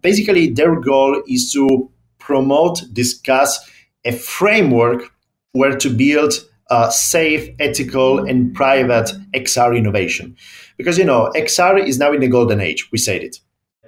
Basically, 0.00 0.50
their 0.50 0.80
goal 0.80 1.22
is 1.28 1.52
to 1.52 1.90
promote, 2.18 2.80
discuss 2.94 3.58
a 4.06 4.12
framework 4.12 5.02
where 5.52 5.76
to 5.76 5.90
build 5.90 6.32
uh, 6.70 6.90
safe, 6.90 7.54
ethical, 7.58 8.26
and 8.26 8.54
private 8.54 9.12
XR 9.34 9.76
innovation. 9.76 10.36
Because, 10.76 10.98
you 10.98 11.04
know, 11.04 11.30
XR 11.34 11.86
is 11.86 11.98
now 11.98 12.12
in 12.12 12.20
the 12.20 12.28
golden 12.28 12.60
age. 12.60 12.90
We 12.90 12.98
said 12.98 13.22
it. 13.22 13.38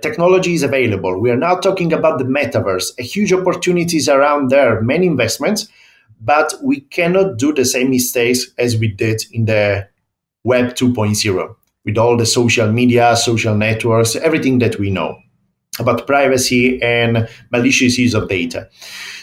Technology 0.01 0.55
is 0.55 0.63
available. 0.63 1.21
We 1.21 1.31
are 1.31 1.37
now 1.37 1.57
talking 1.57 1.93
about 1.93 2.19
the 2.19 2.25
metaverse, 2.25 2.99
a 2.99 3.03
huge 3.03 3.33
opportunities 3.33 4.09
around 4.09 4.51
there, 4.51 4.81
many 4.81 5.07
investments, 5.07 5.69
but 6.21 6.55
we 6.63 6.81
cannot 6.81 7.37
do 7.37 7.53
the 7.53 7.65
same 7.65 7.91
mistakes 7.91 8.47
as 8.59 8.77
we 8.77 8.89
did 8.89 9.23
in 9.33 9.47
the 9.47 9.89
Web 10.45 10.75
2.0 10.75 11.57
with 11.85 11.99
all 11.99 12.17
the 12.17 12.27
social 12.27 12.71
media, 12.71 13.17
social 13.17 13.57
networks, 13.57 14.15
everything 14.17 14.61
that 14.61 14.79
we 14.79 14.91
know 14.91 15.19
about 15.79 16.07
privacy 16.07 16.81
and 16.83 17.29
malicious 17.51 17.99
use 17.99 18.15
of 18.15 18.29
data. 18.29 18.69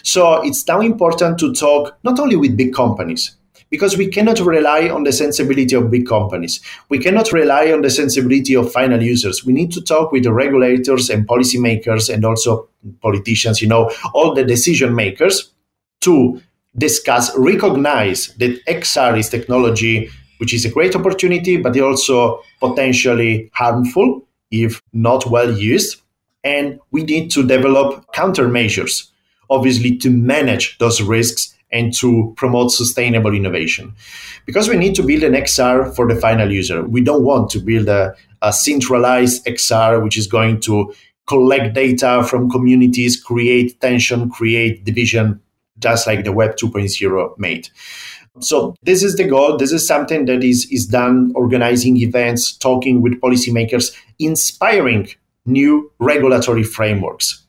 So 0.03 0.41
it's 0.41 0.67
now 0.67 0.81
important 0.81 1.37
to 1.39 1.53
talk 1.53 1.97
not 2.03 2.19
only 2.19 2.35
with 2.35 2.57
big 2.57 2.73
companies, 2.73 3.35
because 3.69 3.97
we 3.97 4.07
cannot 4.07 4.39
rely 4.39 4.89
on 4.89 5.03
the 5.03 5.11
sensibility 5.11 5.75
of 5.75 5.89
big 5.89 6.07
companies. 6.07 6.61
We 6.89 6.99
cannot 6.99 7.31
rely 7.31 7.71
on 7.71 7.81
the 7.81 7.89
sensibility 7.89 8.55
of 8.55 8.71
final 8.71 9.01
users. 9.01 9.45
We 9.45 9.53
need 9.53 9.71
to 9.73 9.81
talk 9.81 10.11
with 10.11 10.23
the 10.23 10.33
regulators 10.33 11.09
and 11.09 11.27
policymakers 11.27 12.13
and 12.13 12.23
also 12.23 12.69
politicians, 13.01 13.61
you 13.61 13.67
know, 13.67 13.91
all 14.13 14.33
the 14.33 14.43
decision 14.43 14.95
makers 14.95 15.51
to 16.01 16.41
discuss, 16.77 17.35
recognize 17.37 18.27
that 18.35 18.63
XR 18.65 19.17
is 19.17 19.29
technology 19.29 20.09
which 20.37 20.53
is 20.53 20.65
a 20.65 20.69
great 20.69 20.95
opportunity, 20.95 21.57
but 21.57 21.79
also 21.79 22.41
potentially 22.59 23.49
harmful 23.53 24.27
if 24.51 24.81
not 24.93 25.25
well 25.25 25.51
used. 25.51 26.01
And 26.43 26.79
we 26.91 27.03
need 27.03 27.31
to 27.31 27.45
develop 27.45 28.05
countermeasures, 28.13 29.09
obviously, 29.49 29.97
to 29.97 30.09
manage 30.09 30.77
those 30.77 31.01
risks 31.01 31.54
and 31.71 31.93
to 31.95 32.33
promote 32.37 32.71
sustainable 32.71 33.33
innovation. 33.33 33.93
Because 34.45 34.69
we 34.69 34.77
need 34.77 34.95
to 34.95 35.03
build 35.03 35.23
an 35.23 35.33
XR 35.33 35.95
for 35.95 36.07
the 36.07 36.15
final 36.15 36.51
user. 36.51 36.83
We 36.83 37.01
don't 37.01 37.23
want 37.23 37.49
to 37.51 37.59
build 37.59 37.87
a, 37.89 38.15
a 38.41 38.53
centralized 38.53 39.45
XR 39.45 40.03
which 40.03 40.17
is 40.17 40.27
going 40.27 40.61
to 40.61 40.93
collect 41.27 41.73
data 41.73 42.23
from 42.27 42.49
communities, 42.49 43.21
create 43.21 43.79
tension, 43.81 44.29
create 44.29 44.85
division, 44.85 45.41
just 45.79 46.07
like 46.07 46.23
the 46.23 46.31
Web 46.31 46.55
2.0 46.55 47.37
made. 47.37 47.69
So 48.39 48.75
this 48.83 49.01
is 49.01 49.15
the 49.15 49.23
goal. 49.23 49.57
This 49.57 49.71
is 49.71 49.87
something 49.87 50.25
that 50.25 50.43
is, 50.43 50.69
is 50.71 50.85
done 50.85 51.31
organizing 51.35 51.97
events, 51.97 52.55
talking 52.55 53.01
with 53.01 53.19
policymakers, 53.21 53.95
inspiring 54.19 55.07
new 55.45 55.91
regulatory 55.99 56.63
frameworks. 56.63 57.43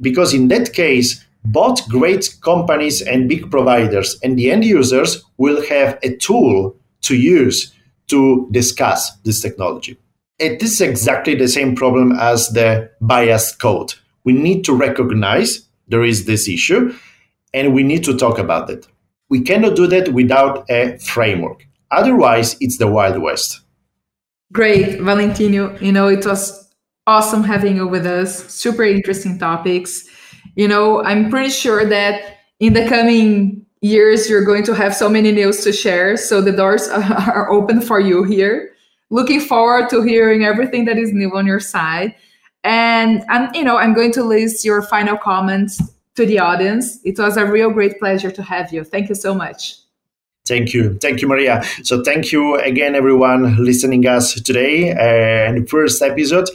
Because 0.00 0.32
in 0.32 0.48
that 0.48 0.72
case, 0.72 1.24
both 1.44 1.88
great 1.88 2.36
companies 2.40 3.02
and 3.02 3.28
big 3.28 3.50
providers 3.50 4.18
and 4.22 4.38
the 4.38 4.50
end 4.50 4.64
users 4.64 5.22
will 5.36 5.64
have 5.66 5.98
a 6.02 6.16
tool 6.16 6.76
to 7.02 7.16
use 7.16 7.72
to 8.08 8.48
discuss 8.50 9.16
this 9.18 9.40
technology. 9.40 9.98
It 10.38 10.62
is 10.62 10.80
exactly 10.80 11.34
the 11.34 11.48
same 11.48 11.76
problem 11.76 12.12
as 12.12 12.48
the 12.48 12.90
biased 13.00 13.60
code. 13.60 13.94
We 14.24 14.32
need 14.32 14.64
to 14.64 14.74
recognize 14.74 15.68
there 15.86 16.02
is 16.02 16.24
this 16.24 16.48
issue 16.48 16.94
and 17.52 17.74
we 17.74 17.82
need 17.82 18.04
to 18.04 18.16
talk 18.16 18.38
about 18.38 18.70
it. 18.70 18.86
We 19.28 19.42
cannot 19.42 19.76
do 19.76 19.86
that 19.88 20.12
without 20.12 20.68
a 20.70 20.98
framework. 20.98 21.66
Otherwise, 21.90 22.56
it's 22.60 22.78
the 22.78 22.88
Wild 22.88 23.22
West. 23.22 23.60
Great, 24.52 25.00
Valentino. 25.00 25.78
You 25.78 25.92
know, 25.92 26.08
it 26.08 26.26
was 26.26 26.70
awesome 27.06 27.44
having 27.44 27.76
you 27.76 27.86
with 27.86 28.06
us. 28.06 28.52
Super 28.52 28.84
interesting 28.84 29.38
topics 29.38 30.08
you 30.56 30.68
know, 30.68 31.02
I'm 31.02 31.30
pretty 31.30 31.50
sure 31.50 31.84
that 31.84 32.38
in 32.60 32.72
the 32.72 32.86
coming 32.88 33.64
years, 33.80 34.30
you're 34.30 34.44
going 34.44 34.64
to 34.64 34.74
have 34.74 34.94
so 34.94 35.08
many 35.08 35.30
news 35.30 35.62
to 35.64 35.72
share. 35.72 36.16
So 36.16 36.40
the 36.40 36.52
doors 36.52 36.88
are 36.88 37.50
open 37.50 37.80
for 37.80 38.00
you 38.00 38.24
here. 38.24 38.72
Looking 39.10 39.40
forward 39.40 39.90
to 39.90 40.02
hearing 40.02 40.44
everything 40.44 40.86
that 40.86 40.98
is 40.98 41.12
new 41.12 41.36
on 41.36 41.46
your 41.46 41.60
side. 41.60 42.14
And 42.64 43.22
I'm, 43.28 43.54
you 43.54 43.62
know, 43.62 43.76
I'm 43.76 43.92
going 43.92 44.12
to 44.12 44.24
list 44.24 44.64
your 44.64 44.80
final 44.80 45.18
comments 45.18 45.80
to 46.16 46.24
the 46.24 46.38
audience. 46.38 46.98
It 47.04 47.18
was 47.18 47.36
a 47.36 47.44
real 47.44 47.70
great 47.70 47.98
pleasure 47.98 48.30
to 48.30 48.42
have 48.42 48.72
you. 48.72 48.84
Thank 48.84 49.10
you 49.10 49.14
so 49.14 49.34
much. 49.34 49.76
Thank 50.46 50.72
you. 50.74 50.98
Thank 50.98 51.22
you, 51.22 51.28
Maria. 51.28 51.62
So 51.82 52.02
thank 52.02 52.30
you 52.32 52.56
again, 52.56 52.94
everyone 52.94 53.62
listening 53.62 54.06
us 54.06 54.34
today. 54.34 54.92
Uh, 54.92 55.50
and 55.50 55.68
first 55.68 56.02
episode, 56.02 56.48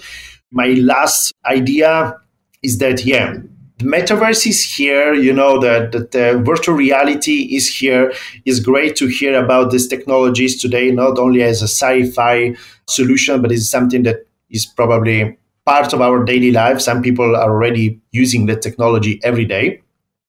my 0.51 0.69
last 0.73 1.33
idea 1.45 2.15
is 2.61 2.77
that, 2.79 3.03
yeah, 3.03 3.37
metaverse 3.79 4.45
is 4.47 4.63
here 4.63 5.13
you 5.13 5.31
know 5.33 5.59
that 5.59 5.91
the, 5.91 5.99
the, 5.99 6.41
virtual 6.43 6.75
reality 6.75 7.55
is 7.55 7.67
here. 7.67 8.13
It's 8.45 8.59
great 8.59 8.95
to 8.97 9.07
hear 9.07 9.41
about 9.41 9.71
these 9.71 9.87
technologies 9.87 10.61
today 10.61 10.91
not 10.91 11.17
only 11.17 11.43
as 11.43 11.61
a 11.61 11.67
sci-fi 11.67 12.55
solution 12.87 13.41
but 13.41 13.51
it's 13.51 13.69
something 13.69 14.03
that 14.03 14.27
is 14.49 14.65
probably 14.65 15.37
part 15.65 15.93
of 15.93 16.01
our 16.01 16.23
daily 16.25 16.51
life 16.51 16.81
some 16.81 17.01
people 17.01 17.35
are 17.35 17.51
already 17.51 17.99
using 18.11 18.45
the 18.45 18.55
technology 18.55 19.19
every 19.23 19.45
day. 19.45 19.81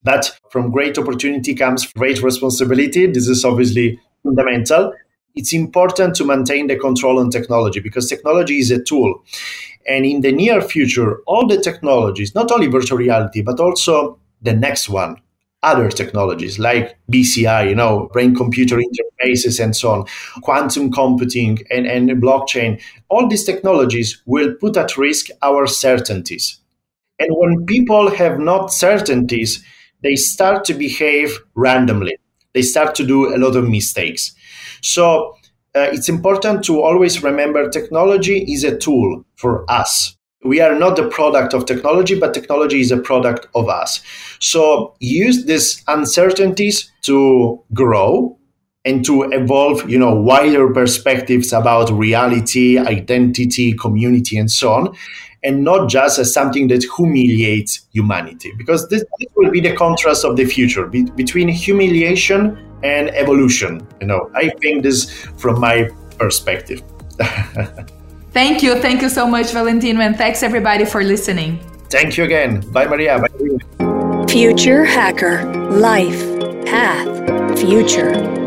But 0.03 0.39
from 0.51 0.71
great 0.71 0.97
opportunity 0.97 1.55
comes 1.55 1.93
great 1.93 2.23
responsibility. 2.23 3.07
This 3.07 3.29
is 3.29 3.45
obviously 3.45 4.01
fundamental 4.23 4.93
it's 5.35 5.53
important 5.53 6.15
to 6.17 6.25
maintain 6.25 6.67
the 6.67 6.77
control 6.77 7.19
on 7.19 7.31
technology 7.31 7.81
because 7.81 8.09
technology 8.09 8.59
is 8.59 8.71
a 8.71 8.83
tool 8.83 9.23
and 9.87 10.05
in 10.05 10.21
the 10.21 10.33
near 10.33 10.61
future, 10.61 11.19
all 11.27 11.47
the 11.47 11.61
technologies, 11.61 12.35
not 12.35 12.53
only 12.53 12.67
virtual 12.67 12.99
reality, 12.99 13.43
but 13.43 13.61
also 13.61 14.19
the 14.43 14.53
next 14.53 14.89
one, 14.89 15.17
other 15.63 15.91
technologies 15.91 16.59
like 16.59 16.97
BCI, 17.11 17.69
you 17.69 17.75
know, 17.75 18.09
brain 18.13 18.35
computer 18.35 18.77
interfaces 18.77 19.63
and 19.63 19.75
so 19.75 19.91
on, 19.91 20.07
quantum 20.43 20.91
computing 20.91 21.59
and, 21.71 21.87
and 21.87 22.11
blockchain, 22.23 22.81
all 23.09 23.29
these 23.29 23.45
technologies 23.45 24.23
will 24.27 24.55
put 24.55 24.77
at 24.77 24.97
risk 24.97 25.27
our 25.43 25.67
certainties. 25.67 26.59
And 27.19 27.29
when 27.33 27.67
people 27.67 28.11
have 28.11 28.39
not 28.39 28.73
certainties, 28.73 29.65
they 30.03 30.17
start 30.17 30.65
to 30.67 30.75
behave 30.75 31.39
randomly. 31.55 32.17
They 32.55 32.63
start 32.63 32.95
to 32.97 33.07
do 33.07 33.35
a 33.35 33.39
lot 33.39 33.57
of 33.57 33.69
mistakes. 33.69 34.33
So 34.83 35.35
uh, 35.75 35.89
it's 35.93 36.09
important 36.09 36.65
to 36.65 36.83
always 36.83 37.23
remember 37.23 37.69
technology 37.69 38.39
is 38.53 38.65
a 38.65 38.77
tool 38.77 39.25
for 39.37 39.71
us. 39.71 40.17
We 40.43 40.61
are 40.61 40.75
not 40.75 40.97
the 40.97 41.07
product 41.07 41.53
of 41.53 41.67
technology, 41.67 42.19
but 42.19 42.33
technology 42.33 42.81
is 42.81 42.91
a 42.91 42.97
product 42.97 43.47
of 43.55 43.69
us. 43.69 44.01
So 44.39 44.95
use 44.99 45.45
these 45.45 45.85
uncertainties 45.87 46.91
to 47.03 47.63
grow 47.75 48.39
and 48.87 49.05
to 49.05 49.25
evolve, 49.25 49.89
you 49.89 49.99
know, 49.99 50.15
wider 50.15 50.73
perspectives 50.73 51.53
about 51.53 51.91
reality, 51.91 52.79
identity, 52.79 53.75
community, 53.75 54.39
and 54.39 54.51
so 54.51 54.73
on, 54.73 54.97
and 55.43 55.63
not 55.63 55.91
just 55.91 56.19
as 56.19 56.33
something 56.33 56.69
that 56.69 56.85
humiliates 56.97 57.87
humanity. 57.93 58.53
Because 58.57 58.89
this, 58.89 59.05
this 59.19 59.29
will 59.37 59.51
be 59.51 59.61
the 59.61 59.77
contrast 59.77 60.25
of 60.25 60.37
the 60.37 60.47
future 60.47 60.87
be- 60.87 61.11
between 61.11 61.49
humiliation 61.49 62.57
and 62.83 63.09
evolution. 63.11 63.87
You 64.01 64.07
know, 64.07 64.31
I 64.35 64.51
think 64.61 64.83
this 64.83 65.11
from 65.39 65.61
my 65.61 65.91
perspective. 66.19 66.83
thank 68.33 68.63
you. 68.63 68.81
Thank 68.81 69.03
you 69.03 69.09
so 69.09 69.27
much, 69.27 69.53
Valentino. 69.53 70.01
And 70.01 70.17
thanks 70.17 70.43
everybody 70.43 70.85
for 70.85 71.03
listening. 71.03 71.59
Thank 71.91 72.17
you 72.17 72.25
again. 72.25 72.61
Bye, 72.73 72.87
Maria. 72.87 73.19
Bye. 73.19 74.27
Future 74.29 74.85
Hacker 74.85 75.45
Life 75.71 76.23
Path 76.65 77.59
Future. 77.59 78.40